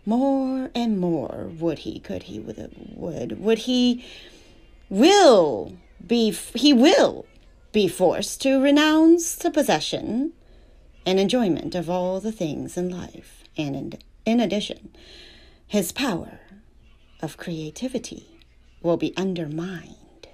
more 0.06 0.70
and 0.74 0.98
more 0.98 1.50
would 1.60 1.80
he, 1.80 1.98
could 1.98 2.22
he, 2.22 2.38
would, 2.40 2.72
would, 2.96 3.38
would 3.40 3.58
he, 3.58 4.02
will 4.88 5.74
be, 6.06 6.30
he 6.54 6.72
will 6.72 7.26
be 7.72 7.88
forced 7.88 8.40
to 8.40 8.58
renounce 8.58 9.34
the 9.34 9.50
possession 9.50 10.32
and 11.09 11.18
enjoyment 11.18 11.74
of 11.74 11.88
all 11.88 12.20
the 12.20 12.30
things 12.30 12.76
in 12.76 12.90
life, 12.90 13.42
and 13.56 13.74
in, 13.74 13.92
in 14.26 14.40
addition, 14.40 14.90
his 15.66 15.90
power 15.90 16.38
of 17.22 17.38
creativity 17.38 18.26
will 18.82 18.98
be 18.98 19.16
undermined. 19.16 20.28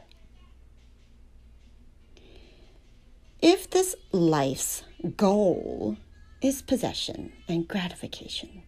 If 3.41 3.71
this 3.71 3.95
life's 4.11 4.83
goal 5.17 5.97
is 6.43 6.61
possession 6.61 7.33
and 7.47 7.69
gratification, 7.69 8.65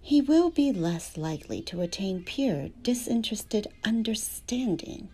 he 0.00 0.20
will 0.20 0.50
be 0.50 0.72
less 0.72 1.16
likely 1.16 1.62
to 1.62 1.80
attain 1.80 2.24
pure, 2.24 2.70
disinterested 2.82 3.68
understanding 3.84 5.10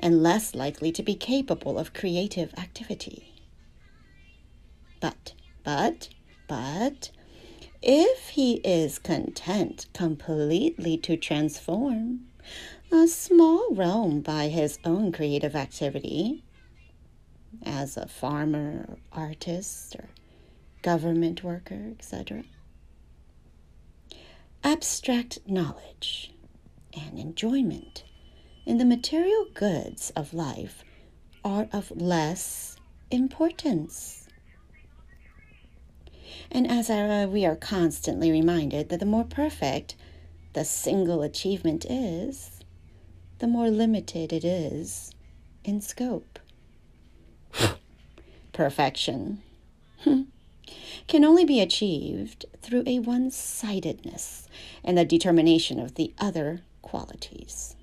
and 0.00 0.22
less 0.22 0.54
likely 0.54 0.92
to 0.92 1.02
be 1.02 1.14
capable 1.14 1.78
of 1.78 1.94
creative 1.94 2.52
activity. 2.58 3.32
But, 5.00 5.34
but, 5.64 6.08
but, 6.46 7.10
if 7.82 8.30
he 8.30 8.54
is 8.64 8.98
content 8.98 9.86
completely 9.92 10.96
to 10.98 11.16
transform 11.16 12.26
a 12.90 13.06
small 13.06 13.68
realm 13.74 14.20
by 14.20 14.48
his 14.48 14.78
own 14.84 15.12
creative 15.12 15.54
activity, 15.54 16.42
as 17.62 17.96
a 17.96 18.08
farmer, 18.08 18.84
or 18.88 18.98
artist, 19.12 19.96
or 19.96 20.08
government 20.82 21.42
worker, 21.44 21.92
etc., 21.98 22.44
abstract 24.64 25.38
knowledge 25.46 26.32
and 26.94 27.18
enjoyment 27.18 28.04
in 28.68 28.76
the 28.76 28.84
material 28.84 29.46
goods 29.54 30.12
of 30.14 30.34
life 30.34 30.84
are 31.42 31.68
of 31.72 31.90
less 31.90 32.76
importance. 33.10 34.28
And 36.50 36.70
as 36.70 36.90
our, 36.90 37.26
we 37.26 37.46
are 37.46 37.56
constantly 37.56 38.30
reminded 38.30 38.90
that 38.90 39.00
the 39.00 39.06
more 39.06 39.24
perfect 39.24 39.96
the 40.52 40.66
single 40.66 41.22
achievement 41.22 41.86
is, 41.88 42.60
the 43.38 43.46
more 43.46 43.70
limited 43.70 44.34
it 44.34 44.44
is 44.44 45.12
in 45.64 45.80
scope. 45.80 46.38
Perfection 48.52 49.42
hmm, 50.02 50.24
can 51.06 51.24
only 51.24 51.46
be 51.46 51.62
achieved 51.62 52.44
through 52.60 52.82
a 52.86 52.98
one 52.98 53.30
sidedness 53.30 54.46
and 54.84 54.98
the 54.98 55.06
determination 55.06 55.80
of 55.80 55.94
the 55.94 56.12
other 56.18 56.60
qualities. 56.82 57.74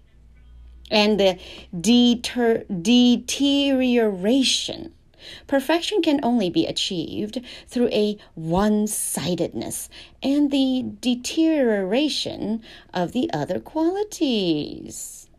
And 0.92 1.20
the 1.20 1.40
deter- 1.80 2.64
deterioration 2.66 4.16
Perfection 5.48 6.02
can 6.02 6.20
only 6.24 6.50
be 6.50 6.66
achieved 6.66 7.42
through 7.68 7.90
a 7.90 8.18
one 8.36 8.86
sidedness 8.86 9.90
and 10.22 10.52
the 10.52 10.86
deterioration 11.02 12.62
of 12.94 13.12
the 13.12 13.32
other 13.34 13.60
qualities. 13.60 15.30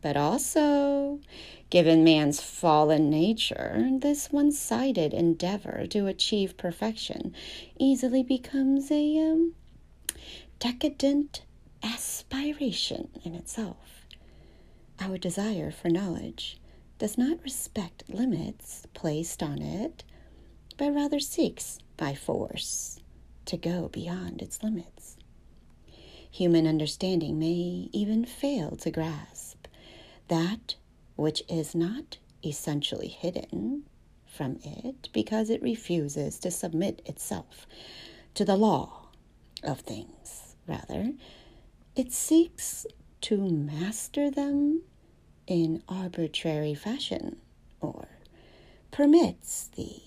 But 0.00 0.16
also, 0.16 1.20
given 1.68 2.04
man's 2.04 2.40
fallen 2.40 3.10
nature, 3.10 3.90
this 3.98 4.30
one 4.32 4.52
sided 4.52 5.12
endeavor 5.12 5.86
to 5.88 6.06
achieve 6.06 6.56
perfection 6.56 7.34
easily 7.78 8.22
becomes 8.22 8.90
a 8.90 9.18
um, 9.18 9.54
decadent 10.58 11.42
aspiration 11.82 13.08
in 13.24 13.34
itself. 13.34 13.95
Our 15.00 15.18
desire 15.18 15.70
for 15.70 15.88
knowledge 15.88 16.58
does 16.98 17.18
not 17.18 17.42
respect 17.44 18.04
limits 18.08 18.86
placed 18.94 19.42
on 19.42 19.60
it, 19.60 20.04
but 20.76 20.94
rather 20.94 21.20
seeks, 21.20 21.78
by 21.96 22.14
force, 22.14 23.00
to 23.46 23.56
go 23.56 23.88
beyond 23.88 24.42
its 24.42 24.62
limits. 24.62 25.16
Human 26.30 26.66
understanding 26.66 27.38
may 27.38 27.88
even 27.92 28.24
fail 28.24 28.76
to 28.76 28.90
grasp 28.90 29.66
that 30.28 30.74
which 31.16 31.42
is 31.48 31.74
not 31.74 32.18
essentially 32.44 33.08
hidden 33.08 33.84
from 34.26 34.58
it 34.64 35.08
because 35.12 35.50
it 35.50 35.62
refuses 35.62 36.38
to 36.38 36.50
submit 36.50 37.00
itself 37.06 37.66
to 38.34 38.44
the 38.44 38.56
law 38.56 39.08
of 39.62 39.80
things. 39.80 40.56
Rather, 40.66 41.12
it 41.94 42.12
seeks 42.12 42.86
to 43.22 43.36
master 43.38 44.30
them 44.30 44.82
in 45.46 45.82
arbitrary 45.88 46.74
fashion 46.74 47.36
or 47.80 48.08
permits 48.90 49.68
the 49.76 50.02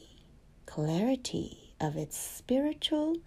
clarity 0.66 1.74
of 1.80 1.96
its 1.96 2.18
spiritual 2.18 3.18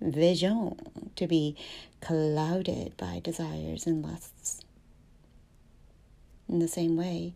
vision 0.00 0.76
to 1.16 1.26
be 1.26 1.56
clouded 2.00 2.96
by 2.96 3.20
desires 3.20 3.86
and 3.86 4.04
lusts. 4.04 4.60
In 6.48 6.58
the 6.58 6.68
same 6.68 6.96
way, 6.96 7.34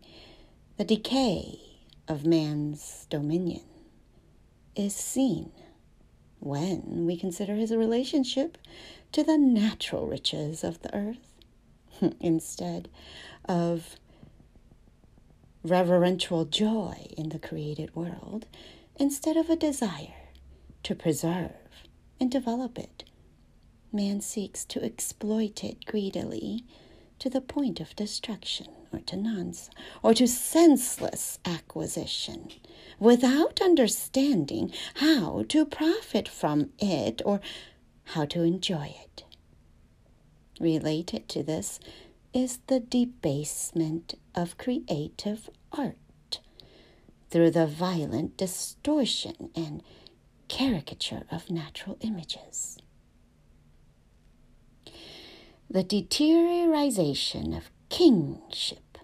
the 0.77 0.83
decay 0.83 1.59
of 2.07 2.25
man's 2.25 3.07
dominion 3.09 3.63
is 4.75 4.95
seen 4.95 5.51
when 6.39 7.05
we 7.05 7.17
consider 7.17 7.55
his 7.55 7.71
relationship 7.71 8.57
to 9.11 9.23
the 9.23 9.37
natural 9.37 10.05
riches 10.05 10.63
of 10.63 10.81
the 10.81 10.93
earth 10.95 11.33
instead 12.19 12.89
of 13.45 13.97
reverential 15.63 16.45
joy 16.45 17.07
in 17.17 17.29
the 17.29 17.39
created 17.39 17.95
world 17.95 18.45
instead 18.95 19.37
of 19.37 19.49
a 19.49 19.55
desire 19.55 20.29
to 20.83 20.95
preserve 20.95 21.51
and 22.19 22.31
develop 22.31 22.79
it. 22.79 23.03
Man 23.91 24.21
seeks 24.21 24.65
to 24.65 24.83
exploit 24.83 25.63
it 25.63 25.85
greedily 25.85 26.63
to 27.19 27.29
the 27.29 27.41
point 27.41 27.79
of 27.79 27.95
destruction 27.95 28.67
or 28.93 28.99
to 28.99 29.15
nonsense 29.15 29.69
or 30.01 30.13
to 30.13 30.27
senseless 30.27 31.39
acquisition 31.45 32.49
without 32.99 33.61
understanding 33.61 34.71
how 34.95 35.43
to 35.49 35.65
profit 35.65 36.27
from 36.27 36.69
it 36.79 37.21
or 37.25 37.41
how 38.05 38.25
to 38.25 38.43
enjoy 38.43 38.95
it. 39.03 39.23
Related 40.59 41.29
to 41.29 41.43
this 41.43 41.79
is 42.33 42.59
the 42.67 42.79
debasement 42.79 44.15
of 44.35 44.57
creative 44.57 45.49
art 45.71 46.39
through 47.29 47.51
the 47.51 47.67
violent 47.67 48.37
distortion 48.37 49.49
and 49.55 49.83
caricature 50.47 51.23
of 51.31 51.51
natural 51.51 51.97
images. 52.01 52.77
The 55.69 55.83
deterioration 55.83 57.53
of 57.53 57.69
kingship 57.89 58.97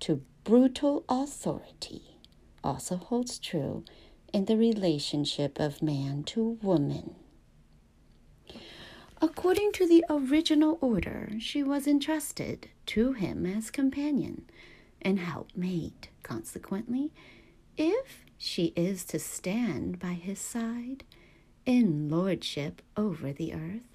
to 0.00 0.22
brutal 0.44 1.04
authority 1.08 2.18
also 2.62 2.96
holds 2.96 3.38
true 3.38 3.84
in 4.32 4.44
the 4.44 4.56
relationship 4.56 5.58
of 5.58 5.82
man 5.82 6.22
to 6.24 6.58
woman. 6.62 7.16
According 9.22 9.72
to 9.72 9.86
the 9.86 10.04
original 10.10 10.78
order, 10.80 11.30
she 11.38 11.62
was 11.62 11.86
entrusted 11.86 12.68
to 12.86 13.12
him 13.12 13.46
as 13.46 13.70
companion 13.70 14.44
and 15.00 15.18
helpmate. 15.18 16.08
Consequently, 16.22 17.12
if 17.76 18.24
she 18.38 18.72
is 18.76 19.04
to 19.06 19.18
stand 19.18 19.98
by 19.98 20.12
his 20.14 20.38
side 20.38 21.04
in 21.64 22.08
lordship 22.08 22.82
over 22.96 23.32
the 23.32 23.54
earth, 23.54 23.88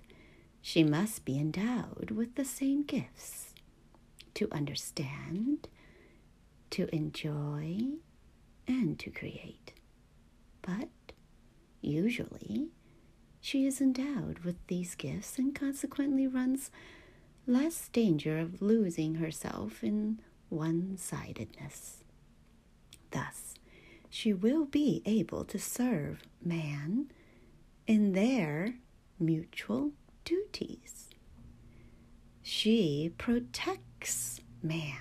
she 0.61 0.83
must 0.83 1.25
be 1.25 1.37
endowed 1.37 2.11
with 2.11 2.35
the 2.35 2.45
same 2.45 2.83
gifts 2.83 3.53
to 4.33 4.47
understand, 4.51 5.67
to 6.69 6.93
enjoy, 6.95 7.79
and 8.67 8.99
to 8.99 9.09
create. 9.09 9.73
But 10.61 10.89
usually, 11.81 12.69
she 13.41 13.65
is 13.65 13.81
endowed 13.81 14.39
with 14.39 14.55
these 14.67 14.95
gifts 14.95 15.37
and 15.37 15.55
consequently 15.55 16.27
runs 16.27 16.71
less 17.47 17.87
danger 17.89 18.37
of 18.37 18.61
losing 18.61 19.15
herself 19.15 19.83
in 19.83 20.19
one 20.49 20.97
sidedness. 20.97 22.03
Thus, 23.11 23.55
she 24.09 24.33
will 24.33 24.65
be 24.65 25.01
able 25.05 25.45
to 25.45 25.59
serve 25.59 26.23
man 26.43 27.11
in 27.87 28.13
their 28.13 28.75
mutual 29.19 29.91
duties. 30.25 31.09
She 32.41 33.11
protects 33.17 34.41
man 34.61 34.97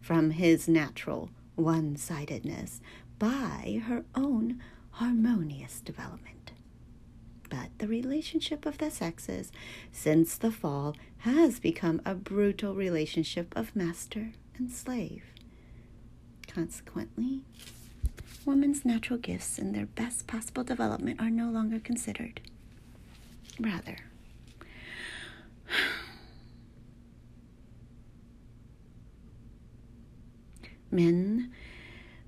from 0.00 0.30
his 0.30 0.68
natural 0.68 1.30
one 1.54 1.96
sidedness 1.96 2.80
by 3.18 3.82
her 3.86 4.04
own 4.14 4.60
harmonious 4.92 5.80
development. 5.80 6.52
But 7.48 7.70
the 7.78 7.88
relationship 7.88 8.66
of 8.66 8.78
the 8.78 8.90
sexes 8.90 9.50
since 9.92 10.36
the 10.36 10.50
fall 10.50 10.96
has 11.18 11.60
become 11.60 12.00
a 12.04 12.14
brutal 12.14 12.74
relationship 12.74 13.54
of 13.56 13.74
master 13.74 14.32
and 14.56 14.70
slave. 14.70 15.24
Consequently, 16.46 17.40
women's 18.44 18.84
natural 18.84 19.18
gifts 19.18 19.58
and 19.58 19.74
their 19.74 19.86
best 19.86 20.26
possible 20.26 20.64
development 20.64 21.20
are 21.20 21.30
no 21.30 21.48
longer 21.50 21.78
considered. 21.78 22.40
Rather, 23.60 23.98
men 30.90 31.50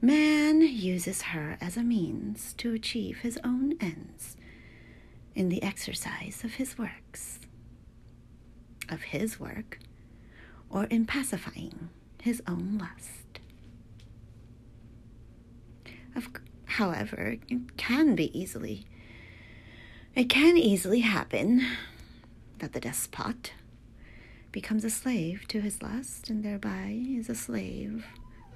man 0.02 0.60
uses 0.62 1.22
her 1.22 1.56
as 1.60 1.76
a 1.76 1.82
means 1.82 2.54
to 2.54 2.72
achieve 2.72 3.18
his 3.18 3.38
own 3.44 3.74
ends 3.80 4.36
in 5.35 5.49
the 5.49 5.62
exercise 5.62 6.43
of 6.45 6.55
his 6.55 6.76
works 6.78 7.39
of 8.89 9.03
his 9.03 9.39
work 9.39 9.78
or 10.68 10.85
in 10.85 11.07
pacifying 11.07 11.89
his 12.22 12.43
own 12.47 12.78
lust 12.78 13.41
of, 16.16 16.28
however 16.64 17.37
it 17.49 17.76
can 17.76 18.14
be 18.14 18.37
easily 18.39 18.85
it 20.14 20.28
can 20.28 20.57
easily 20.57 21.01
happen 21.01 21.64
that 22.59 22.72
the 22.72 22.81
despot 22.81 23.53
becomes 24.51 24.85
a 24.85 24.91
slave 24.91 25.47
to 25.47 25.61
his 25.61 25.83
lust 25.83 26.28
and 26.28 26.45
thereby 26.45 27.01
is 27.09 27.28
a 27.28 27.35
slave 27.35 28.05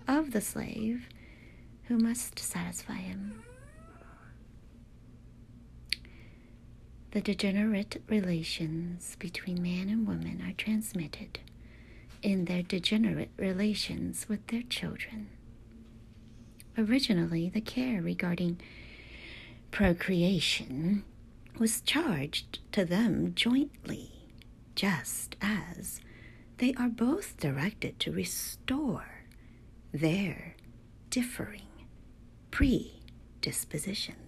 of 0.08 0.32
the 0.32 0.40
slave 0.40 1.08
who 1.84 1.96
must 1.96 2.38
satisfy 2.38 2.94
him. 2.96 3.43
The 7.14 7.20
degenerate 7.20 8.02
relations 8.08 9.14
between 9.20 9.62
man 9.62 9.88
and 9.88 10.04
woman 10.04 10.42
are 10.44 10.52
transmitted 10.52 11.38
in 12.22 12.46
their 12.46 12.64
degenerate 12.64 13.30
relations 13.36 14.28
with 14.28 14.44
their 14.48 14.62
children. 14.62 15.28
Originally, 16.76 17.48
the 17.48 17.60
care 17.60 18.02
regarding 18.02 18.60
procreation 19.70 21.04
was 21.56 21.80
charged 21.82 22.58
to 22.72 22.84
them 22.84 23.32
jointly, 23.36 24.10
just 24.74 25.36
as 25.40 26.00
they 26.58 26.74
are 26.74 26.88
both 26.88 27.36
directed 27.36 28.00
to 28.00 28.10
restore 28.10 29.22
their 29.92 30.56
differing 31.10 31.86
predispositions. 32.50 34.23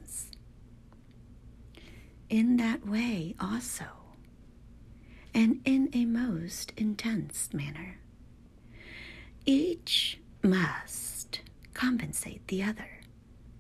In 2.29 2.57
that 2.57 2.87
way, 2.87 3.35
also, 3.39 3.85
and 5.33 5.61
in 5.65 5.91
a 5.93 6.05
most 6.05 6.73
intense 6.77 7.51
manner, 7.53 7.99
each 9.45 10.19
must 10.43 11.41
compensate 11.73 12.47
the 12.49 12.63
other 12.65 13.01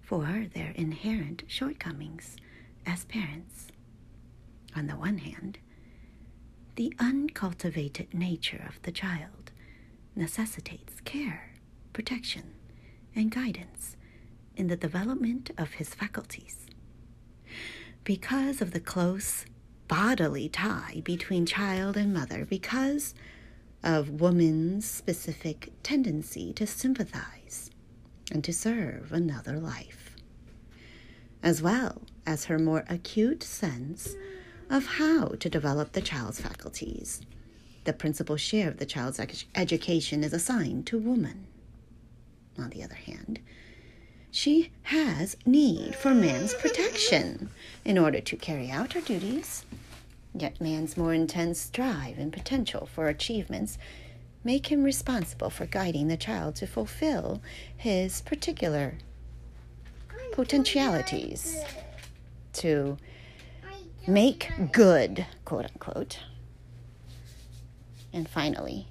for 0.02 0.46
their 0.52 0.70
inherent 0.74 1.44
shortcomings 1.46 2.36
as 2.84 3.04
parents. 3.04 3.68
On 4.74 4.86
the 4.88 4.96
one 4.96 5.18
hand, 5.18 5.58
the 6.74 6.92
uncultivated 6.98 8.12
nature 8.12 8.64
of 8.68 8.82
the 8.82 8.92
child 8.92 9.52
necessitates 10.14 11.00
care, 11.04 11.54
protection, 11.92 12.54
and 13.14 13.30
guidance 13.30 13.96
in 14.56 14.66
the 14.66 14.76
development 14.76 15.50
of 15.56 15.74
his 15.74 15.94
faculties. 15.94 16.66
Because 18.06 18.62
of 18.62 18.70
the 18.70 18.78
close 18.78 19.46
bodily 19.88 20.48
tie 20.48 21.02
between 21.04 21.44
child 21.44 21.96
and 21.96 22.14
mother, 22.14 22.44
because 22.44 23.16
of 23.82 24.20
woman's 24.20 24.86
specific 24.88 25.72
tendency 25.82 26.52
to 26.52 26.68
sympathize 26.68 27.68
and 28.30 28.44
to 28.44 28.52
serve 28.52 29.10
another 29.10 29.58
life, 29.58 30.14
as 31.42 31.60
well 31.60 32.02
as 32.24 32.44
her 32.44 32.60
more 32.60 32.84
acute 32.88 33.42
sense 33.42 34.14
of 34.70 34.86
how 34.86 35.30
to 35.40 35.50
develop 35.50 35.90
the 35.90 36.00
child's 36.00 36.40
faculties. 36.40 37.22
The 37.82 37.92
principal 37.92 38.36
share 38.36 38.68
of 38.68 38.76
the 38.76 38.86
child's 38.86 39.20
education 39.56 40.22
is 40.22 40.32
assigned 40.32 40.86
to 40.86 40.98
woman. 40.98 41.48
On 42.56 42.70
the 42.70 42.84
other 42.84 42.94
hand, 42.94 43.40
she 44.36 44.70
has 44.82 45.34
need 45.46 45.94
for 45.94 46.14
man's 46.14 46.52
protection 46.52 47.48
in 47.86 47.96
order 47.96 48.20
to 48.20 48.36
carry 48.36 48.70
out 48.70 48.92
her 48.92 49.00
duties. 49.00 49.64
Yet 50.34 50.60
man's 50.60 50.94
more 50.94 51.14
intense 51.14 51.70
drive 51.70 52.18
and 52.18 52.30
potential 52.30 52.84
for 52.84 53.08
achievements 53.08 53.78
make 54.44 54.66
him 54.66 54.84
responsible 54.84 55.48
for 55.48 55.64
guiding 55.64 56.08
the 56.08 56.18
child 56.18 56.54
to 56.56 56.66
fulfill 56.66 57.40
his 57.74 58.20
particular 58.20 58.98
potentialities 60.32 61.64
to 62.52 62.98
make 64.06 64.52
good, 64.70 65.24
quote 65.46 65.64
unquote. 65.64 66.18
And 68.12 68.28
finally, 68.28 68.86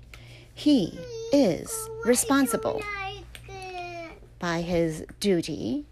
he 0.55 0.97
is 1.31 1.87
responsible 2.03 2.81
by 4.39 4.61
his 4.61 5.05
duty 5.19 5.85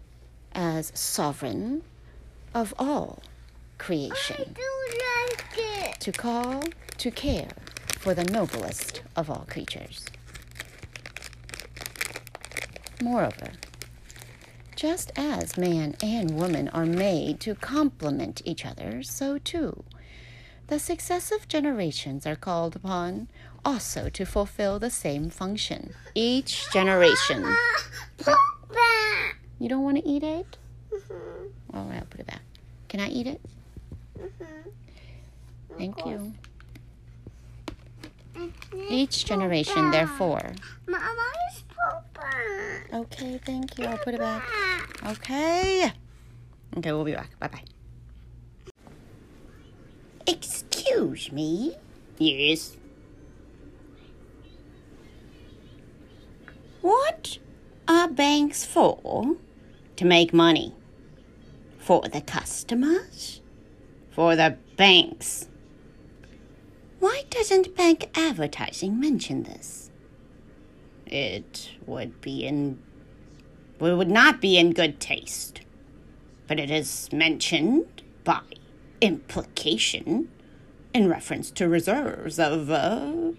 as 0.52 0.92
sovereign 0.94 1.82
of 2.54 2.72
all 2.78 3.22
creation 3.78 4.54
like 5.28 5.98
to 5.98 6.12
call 6.12 6.62
to 6.96 7.10
care 7.10 7.48
for 7.98 8.14
the 8.14 8.24
noblest 8.24 9.02
of 9.16 9.28
all 9.30 9.46
creatures. 9.48 10.06
Moreover, 13.02 13.50
just 14.76 15.10
as 15.16 15.56
man 15.58 15.96
and 16.02 16.36
woman 16.36 16.68
are 16.68 16.86
made 16.86 17.40
to 17.40 17.54
complement 17.54 18.42
each 18.44 18.64
other, 18.64 19.02
so 19.02 19.38
too 19.38 19.84
the 20.68 20.78
successive 20.78 21.46
generations 21.46 22.26
are 22.26 22.36
called 22.36 22.74
upon 22.74 23.28
also 23.64 24.08
to 24.10 24.24
fulfill 24.24 24.78
the 24.78 24.90
same 24.90 25.30
function. 25.30 25.94
Each 26.14 26.70
generation. 26.72 27.44
You 29.58 29.68
don't 29.68 29.82
want 29.82 29.96
to 29.98 30.08
eat 30.08 30.22
it? 30.22 30.58
Mm-hmm. 30.92 31.76
All 31.76 31.84
right, 31.84 31.98
I'll 31.98 32.06
put 32.06 32.20
it 32.20 32.26
back. 32.26 32.42
Can 32.88 33.00
I 33.00 33.08
eat 33.08 33.26
it? 33.26 33.40
Mm-hmm. 34.18 34.70
Thank 35.78 36.06
you. 36.06 36.32
Each 38.88 39.24
generation, 39.24 39.90
therefore. 39.90 40.52
Mama 40.86 41.32
is 41.52 41.62
Papa. 41.68 42.30
Okay, 42.92 43.40
thank 43.44 43.78
you. 43.78 43.86
I'll 43.86 43.98
put 43.98 44.14
it 44.14 44.20
back. 44.20 44.42
Okay. 45.06 45.92
Okay, 46.76 46.92
we'll 46.92 47.04
be 47.04 47.14
back. 47.14 47.38
Bye 47.38 47.48
bye. 47.48 47.62
Excuse 50.26 51.30
me? 51.32 51.76
Yes. 52.18 52.76
What 56.84 57.38
are 57.88 58.08
banks 58.08 58.62
for? 58.62 59.36
To 59.96 60.04
make 60.04 60.34
money. 60.34 60.74
For 61.78 62.02
the 62.02 62.20
customers? 62.20 63.40
For 64.10 64.36
the 64.36 64.58
banks. 64.76 65.48
Why 67.00 67.22
doesn't 67.30 67.74
bank 67.74 68.10
advertising 68.14 69.00
mention 69.00 69.44
this? 69.44 69.90
It 71.06 71.70
would 71.86 72.20
be 72.20 72.44
in 72.44 72.78
it 73.80 73.94
would 73.94 74.10
not 74.10 74.42
be 74.42 74.58
in 74.58 74.74
good 74.74 75.00
taste. 75.00 75.62
But 76.46 76.60
it 76.60 76.70
is 76.70 77.08
mentioned 77.10 78.02
by 78.24 78.42
implication 79.00 80.28
in 80.92 81.08
reference 81.08 81.50
to 81.52 81.66
reserves 81.66 82.38
of 82.38 82.70
uh, 82.70 83.32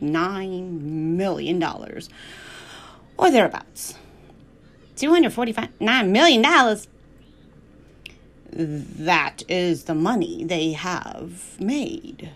$249 0.00 0.80
million 0.80 1.62
or 3.16 3.30
thereabouts. 3.30 3.94
$249 4.96 6.08
million. 6.08 6.42
That 8.56 9.42
is 9.48 9.84
the 9.84 9.94
money 9.94 10.44
they 10.44 10.72
have 10.72 11.60
made. 11.60 12.30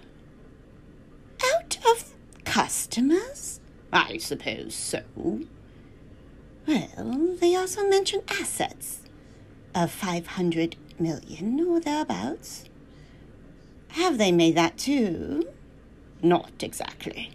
Out 1.55 1.79
of 1.91 2.13
customers? 2.45 3.61
I 3.93 4.19
suppose 4.19 4.75
so. 4.75 5.03
Well, 6.67 7.37
they 7.41 7.55
also 7.55 7.89
mention 7.89 8.23
assets 8.29 9.03
of 9.75 9.91
500 9.91 10.77
million 10.99 11.61
or 11.61 11.81
thereabouts. 11.81 12.65
Have 13.91 14.19
they 14.19 14.33
made 14.33 14.57
that 14.57 14.77
too? 14.77 15.49
Not 16.21 16.63
exactly. 16.63 17.31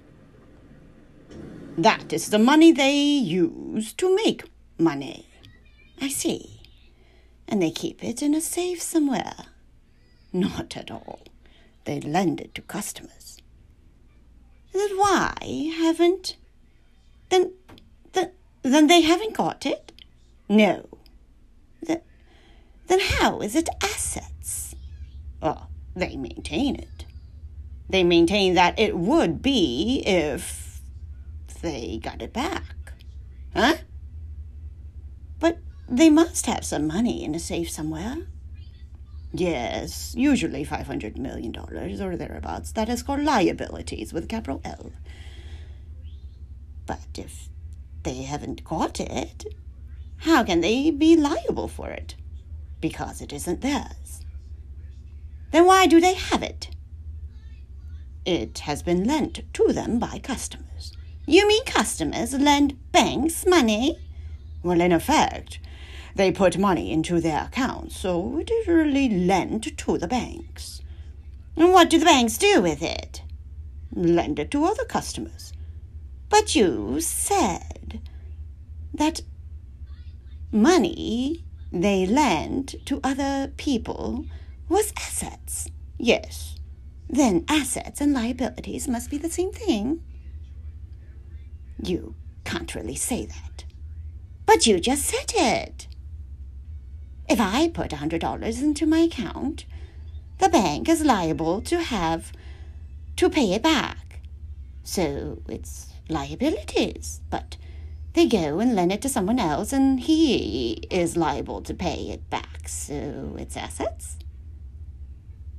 That 1.77 2.13
is 2.13 2.29
the 2.29 2.39
money 2.39 2.71
they 2.71 2.95
use 2.95 3.93
to 3.93 4.15
make 4.15 4.43
money. 4.77 5.27
I 6.01 6.09
see. 6.09 6.61
And 7.47 7.61
they 7.61 7.71
keep 7.71 8.03
it 8.03 8.21
in 8.21 8.35
a 8.35 8.41
safe 8.41 8.81
somewhere. 8.81 9.35
Not 10.31 10.77
at 10.77 10.91
all. 10.91 11.21
They 11.85 11.99
lend 11.99 12.39
it 12.41 12.55
to 12.55 12.61
customers. 12.61 13.37
Then 14.73 14.89
why 14.97 15.71
haven't. 15.77 16.37
Then. 17.29 17.53
Then, 18.13 18.31
then 18.61 18.87
they 18.87 19.01
haven't 19.01 19.35
got 19.35 19.65
it? 19.65 19.91
No. 20.47 20.87
Then, 21.81 22.01
then 22.87 22.99
how 22.99 23.39
is 23.41 23.55
it 23.55 23.69
assets? 23.81 24.75
Well, 25.41 25.69
they 25.95 26.15
maintain 26.15 26.75
it. 26.75 27.05
They 27.89 28.03
maintain 28.03 28.53
that 28.53 28.79
it 28.79 28.97
would 28.97 29.41
be 29.41 30.03
if 30.05 30.62
they 31.63 31.97
got 31.97 32.21
it 32.21 32.33
back. 32.33 32.93
Huh? 33.55 33.75
But 35.39 35.57
they 35.89 36.09
must 36.09 36.45
have 36.45 36.63
some 36.63 36.85
money 36.85 37.23
in 37.23 37.33
a 37.33 37.39
safe 37.39 37.71
somewhere. 37.71 38.17
Yes, 39.33 40.13
usually 40.15 40.63
$500 40.63 41.17
million 41.17 41.55
or 41.57 42.17
thereabouts. 42.17 42.71
That 42.73 42.89
is 42.89 43.01
called 43.01 43.23
liabilities 43.23 44.13
with 44.13 44.29
capital 44.29 44.61
L. 44.63 44.91
But 46.85 46.99
if 47.17 47.49
they 48.03 48.23
haven't 48.23 48.63
got 48.63 48.99
it, 48.99 49.45
how 50.17 50.43
can 50.43 50.61
they 50.61 50.91
be 50.91 51.15
liable 51.15 51.67
for 51.67 51.89
it? 51.89 52.15
Because 52.81 53.21
it 53.21 53.33
isn't 53.33 53.61
theirs. 53.61 54.21
Then 55.51 55.65
why 55.65 55.87
do 55.87 56.01
they 56.01 56.13
have 56.13 56.43
it? 56.43 56.69
It 58.25 58.59
has 58.59 58.83
been 58.83 59.05
lent 59.05 59.41
to 59.53 59.71
them 59.71 59.97
by 59.97 60.19
customers. 60.19 60.62
You 61.25 61.47
mean 61.47 61.63
customers 61.65 62.33
lend 62.33 62.91
banks 62.91 63.45
money? 63.45 63.97
Well, 64.61 64.81
in 64.81 64.91
effect, 64.91 65.59
they 66.15 66.31
put 66.31 66.57
money 66.57 66.91
into 66.91 67.21
their 67.21 67.45
accounts, 67.45 67.97
so 67.97 68.39
it 68.39 68.51
is 68.51 68.67
really 68.67 69.09
lent 69.09 69.77
to 69.77 69.97
the 69.97 70.07
banks. 70.07 70.81
And 71.55 71.71
what 71.71 71.89
do 71.89 71.97
the 71.97 72.05
banks 72.05 72.37
do 72.37 72.61
with 72.61 72.81
it? 72.81 73.21
Lend 73.93 74.39
it 74.39 74.51
to 74.51 74.65
other 74.65 74.85
customers. 74.85 75.53
But 76.29 76.55
you 76.55 76.99
said 76.99 78.01
that 78.93 79.21
money 80.51 81.45
they 81.71 82.05
lent 82.05 82.75
to 82.85 82.99
other 83.03 83.51
people 83.57 84.25
was 84.67 84.93
assets. 84.97 85.69
Yes. 85.97 86.57
Then 87.09 87.45
assets 87.47 88.01
and 88.01 88.13
liabilities 88.13 88.87
must 88.87 89.09
be 89.09 89.17
the 89.17 89.29
same 89.29 89.51
thing. 89.51 90.03
You 91.81 92.15
can't 92.43 92.75
really 92.75 92.95
say 92.95 93.25
that. 93.25 93.65
But 94.45 94.67
you 94.67 94.79
just 94.79 95.05
said 95.05 95.31
it. 95.35 95.87
If 97.29 97.39
I 97.39 97.69
put 97.69 97.93
a 97.93 97.97
hundred 97.97 98.21
dollars 98.21 98.61
into 98.61 98.85
my 98.85 98.99
account, 98.99 99.65
the 100.39 100.49
bank 100.49 100.89
is 100.89 101.05
liable 101.05 101.61
to 101.61 101.81
have 101.81 102.33
to 103.15 103.29
pay 103.29 103.53
it 103.53 103.63
back. 103.63 104.19
So 104.83 105.41
it's 105.47 105.93
liabilities, 106.09 107.21
but 107.29 107.57
they 108.13 108.27
go 108.27 108.59
and 108.59 108.75
lend 108.75 108.91
it 108.91 109.01
to 109.03 109.09
someone 109.09 109.39
else 109.39 109.71
and 109.73 109.99
he 109.99 110.85
is 110.91 111.17
liable 111.17 111.61
to 111.61 111.73
pay 111.73 112.09
it 112.09 112.29
back. 112.29 112.67
So 112.67 113.35
it's 113.39 113.57
assets? 113.57 114.17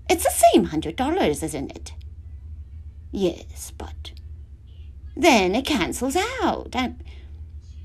It's 0.09 0.25
the 0.25 0.31
same 0.53 0.65
hundred 0.65 0.97
dollars, 0.97 1.43
isn't 1.43 1.71
it? 1.75 1.95
Yes, 3.11 3.73
but 3.77 4.13
then 5.17 5.55
it 5.55 5.67
cancels 5.67 6.17
out. 6.43 6.71
I, 6.75 6.95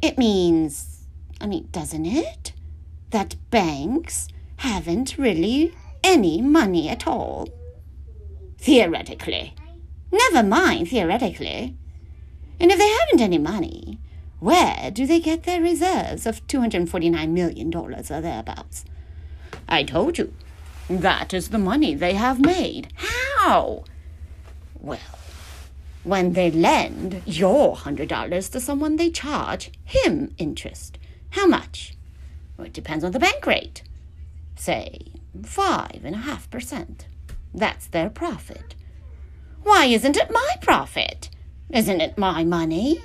it 0.02 0.18
means, 0.18 1.06
I 1.40 1.48
mean, 1.48 1.68
doesn't 1.72 2.06
it? 2.06 2.54
That 3.12 3.36
banks 3.50 4.28
haven't 4.58 5.18
really 5.18 5.74
any 6.04 6.42
money 6.42 6.90
at 6.90 7.08
all. 7.08 7.48
Theoretically. 8.58 9.54
Never 10.12 10.44
mind 10.44 10.90
theoretically. 10.90 11.76
And 12.60 12.72
if 12.72 12.78
they 12.78 12.90
haven't 12.90 13.22
any 13.22 13.38
money, 13.38 14.00
where 14.40 14.90
do 14.92 15.06
they 15.06 15.20
get 15.20 15.44
their 15.44 15.62
reserves 15.62 16.26
of 16.26 16.46
$249 16.48 17.30
million 17.30 17.76
or 17.76 17.92
thereabouts? 18.02 18.86
I 19.68 19.84
told 19.84 20.18
you. 20.18 20.34
That 20.90 21.34
is 21.36 21.50
the 21.50 21.60
money 21.60 21.94
they 21.94 22.14
have 22.14 22.40
made. 22.40 22.92
How? 22.96 23.84
Well, 24.80 24.98
when 26.04 26.34
they 26.34 26.50
lend 26.50 27.22
your 27.26 27.76
hundred 27.76 28.10
dollars 28.10 28.50
to 28.50 28.60
someone, 28.60 28.96
they 28.96 29.10
charge 29.10 29.72
him 29.84 30.34
interest. 30.38 30.98
How 31.32 31.46
much? 31.46 31.96
Well, 32.58 32.68
it 32.68 32.74
depends 32.74 33.04
on 33.04 33.12
the 33.12 33.20
bank 33.20 33.46
rate. 33.46 33.84
Say 34.56 35.12
five 35.44 36.02
and 36.04 36.16
a 36.16 36.20
half 36.20 36.50
percent. 36.50 37.08
That's 37.54 37.88
their 37.88 38.10
profit. 38.10 38.76
Why 39.64 39.86
isn't 39.86 40.18
it 40.18 40.32
my 40.32 40.56
profit? 40.62 41.30
Isn't 41.70 42.02
it 42.02 42.18
my 42.18 42.44
money? 42.44 43.04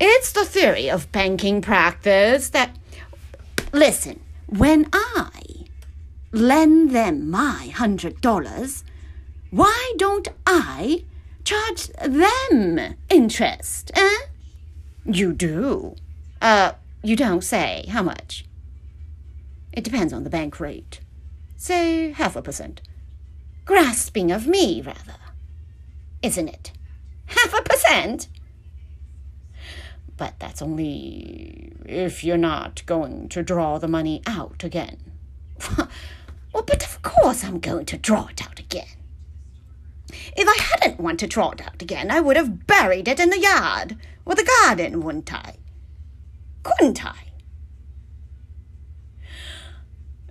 It's 0.00 0.32
the 0.32 0.44
theory 0.44 0.90
of 0.90 1.12
banking 1.12 1.60
practice 1.60 2.50
that. 2.50 2.76
Listen, 3.72 4.20
when 4.46 4.88
I 4.92 5.30
lend 6.32 6.90
them 6.90 7.30
my 7.30 7.68
hundred 7.74 8.20
dollars, 8.20 8.84
why 9.50 9.92
don't 9.96 10.28
I 10.46 11.04
charge 11.50 11.88
them 11.98 12.94
interest, 13.08 13.90
eh? 13.94 14.18
You 15.04 15.32
do. 15.32 15.96
Uh, 16.40 16.72
you 17.02 17.16
don't 17.16 17.42
say 17.42 17.86
how 17.88 18.04
much. 18.04 18.44
It 19.72 19.82
depends 19.82 20.12
on 20.12 20.22
the 20.22 20.30
bank 20.30 20.60
rate. 20.60 21.00
Say 21.56 22.12
half 22.12 22.36
a 22.36 22.42
percent. 22.42 22.82
Grasping 23.64 24.30
of 24.30 24.46
me, 24.46 24.80
rather. 24.80 25.18
Isn't 26.22 26.46
it? 26.46 26.70
Half 27.26 27.52
a 27.58 27.62
percent? 27.62 28.28
But 30.16 30.38
that's 30.38 30.62
only 30.62 31.72
if 31.84 32.22
you're 32.22 32.36
not 32.36 32.86
going 32.86 33.28
to 33.30 33.42
draw 33.42 33.78
the 33.78 33.88
money 33.88 34.22
out 34.24 34.62
again. 34.62 34.98
well, 35.76 36.62
but 36.64 36.84
of 36.84 37.02
course 37.02 37.42
I'm 37.42 37.58
going 37.58 37.86
to 37.86 37.98
draw 37.98 38.28
it 38.28 38.40
out 38.40 38.60
again. 38.60 38.99
If 40.36 40.48
I 40.48 40.62
hadn't 40.62 41.00
want 41.00 41.20
to 41.20 41.26
draw 41.26 41.50
it 41.50 41.60
out 41.60 41.82
again, 41.82 42.10
I 42.10 42.20
would 42.20 42.36
have 42.36 42.66
buried 42.66 43.08
it 43.08 43.20
in 43.20 43.30
the 43.30 43.40
yard 43.40 43.96
or 44.24 44.34
the 44.34 44.48
garden, 44.62 45.02
wouldn't 45.02 45.32
I? 45.32 45.56
Couldn't 46.62 47.04
I? 47.04 47.14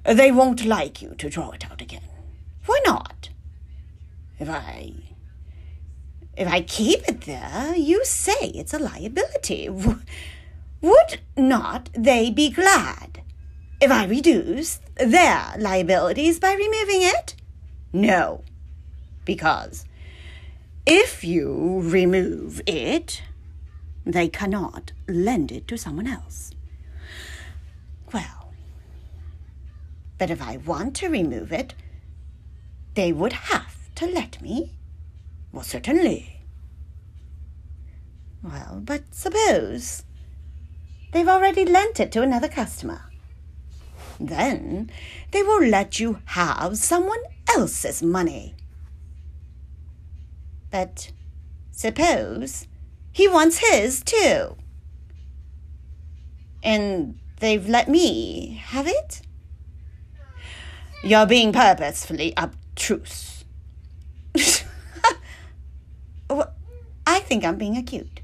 They 0.03 0.31
won't 0.31 0.65
like 0.65 1.01
you 1.01 1.15
to 1.18 1.30
draw 1.30 1.51
it 1.51 1.69
out 1.69 1.81
again. 1.81 2.01
Why 2.65 2.80
not? 2.85 3.30
If 4.39 4.49
I 4.49 4.93
if 6.38 6.47
I 6.47 6.61
keep 6.61 7.07
it 7.07 7.22
there, 7.22 7.76
you 7.76 8.06
say 8.06 8.51
it's 8.56 8.73
a 8.73 8.80
liability. 8.80 9.68
Would 10.81 11.19
not 11.35 11.89
they 11.93 12.31
be 12.31 12.49
glad 12.49 13.22
if 13.81 13.91
I 13.91 14.06
reduce 14.06 14.80
their 14.95 15.53
liabilities 15.57 16.39
by 16.39 16.53
removing 16.53 17.01
it? 17.01 17.35
No, 17.91 18.43
because 19.30 19.85
if 20.88 21.23
you 21.23 21.81
remove 21.84 22.61
it, 22.65 23.22
they 24.03 24.27
cannot 24.27 24.91
lend 25.07 25.51
it 25.51 25.68
to 25.68 25.77
someone 25.77 26.07
else. 26.07 26.49
Well, 28.11 28.51
but 30.18 30.31
if 30.31 30.41
I 30.41 30.57
want 30.57 30.95
to 30.95 31.10
remove 31.10 31.51
it, 31.51 31.76
they 32.95 33.11
would 33.11 33.34
have 33.34 33.93
to 33.97 34.07
let 34.07 34.41
me. 34.41 34.73
Well, 35.51 35.64
certainly. 35.64 36.41
Well, 38.41 38.81
but 38.84 39.14
suppose 39.14 40.06
they've 41.11 41.27
already 41.27 41.65
lent 41.65 41.99
it 41.99 42.11
to 42.14 42.23
another 42.23 42.49
customer. 42.49 43.01
Then 44.19 44.89
they 45.30 45.43
will 45.43 45.64
let 45.64 45.99
you 45.99 46.18
have 46.26 46.80
someone 46.80 47.22
else's 47.47 48.01
money. 48.01 48.56
But 50.71 51.11
suppose 51.71 52.67
he 53.11 53.27
wants 53.27 53.57
his 53.57 54.01
too. 54.03 54.55
And 56.61 57.19
they've 57.39 57.67
let 57.67 57.87
me 57.87 58.61
have 58.65 58.87
it? 58.87 59.21
You're 61.03 61.25
being 61.25 61.53
purposefully 61.53 62.37
obtruse. 62.37 63.45
Well, 66.29 66.53
I 67.07 67.21
think 67.21 67.43
I'm 67.43 67.57
being 67.57 67.75
acute. 67.75 68.21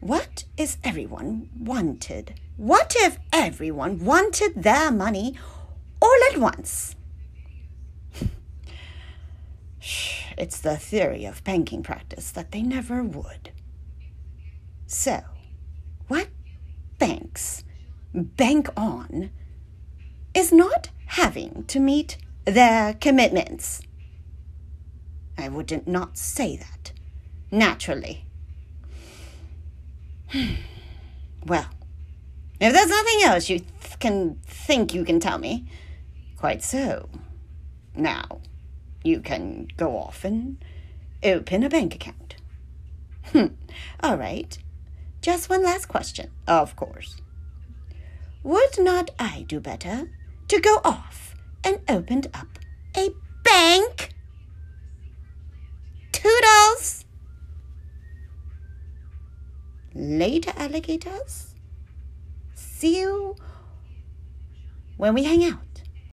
What 0.00 0.44
is 0.58 0.76
everyone 0.84 1.48
wanted? 1.58 2.34
What 2.58 2.94
if 2.98 3.18
everyone 3.32 4.04
wanted 4.04 4.62
their 4.62 4.90
money 4.90 5.38
all 6.02 6.18
at 6.30 6.38
once? 6.38 6.94
It's 10.36 10.60
the 10.60 10.76
theory 10.76 11.24
of 11.24 11.44
banking 11.44 11.82
practice 11.82 12.30
that 12.32 12.52
they 12.52 12.62
never 12.62 13.02
would. 13.02 13.50
So, 14.86 15.22
what 16.08 16.28
banks 16.98 17.64
bank 18.12 18.68
on 18.76 19.30
is 20.34 20.52
not 20.52 20.90
having 21.06 21.64
to 21.68 21.80
meet 21.80 22.18
their 22.44 22.94
commitments. 22.94 23.82
I 25.38 25.48
would 25.48 25.70
not 25.70 25.86
not 25.86 26.18
say 26.18 26.56
that, 26.56 26.92
naturally. 27.50 28.24
well, 31.46 31.66
if 32.60 32.72
there's 32.72 32.90
nothing 32.90 33.22
else 33.22 33.48
you 33.48 33.60
th- 33.60 33.98
can 33.98 34.38
think 34.44 34.92
you 34.92 35.04
can 35.04 35.18
tell 35.20 35.38
me, 35.38 35.66
quite 36.36 36.62
so. 36.62 37.08
Now, 37.94 38.40
you 39.02 39.20
can 39.20 39.68
go 39.76 39.96
off 39.96 40.24
and 40.24 40.62
open 41.22 41.62
a 41.62 41.68
bank 41.70 41.94
account. 41.94 42.36
Hmm. 43.32 43.46
All 44.00 44.16
right. 44.16 44.58
Just 45.20 45.50
one 45.50 45.62
last 45.62 45.86
question, 45.86 46.30
of 46.46 46.76
course. 46.76 47.16
Would 48.42 48.78
not 48.78 49.10
I 49.18 49.44
do 49.46 49.60
better 49.60 50.10
to 50.48 50.60
go 50.60 50.80
off 50.84 51.34
and 51.62 51.80
open 51.88 52.22
up 52.32 52.58
a 52.96 53.10
bank? 53.44 54.14
Toodles! 56.12 57.04
Later, 59.94 60.52
alligators. 60.56 61.54
See 62.54 63.00
you 63.00 63.36
when 64.96 65.14
we 65.14 65.24
hang 65.24 65.44
out. 65.44 65.69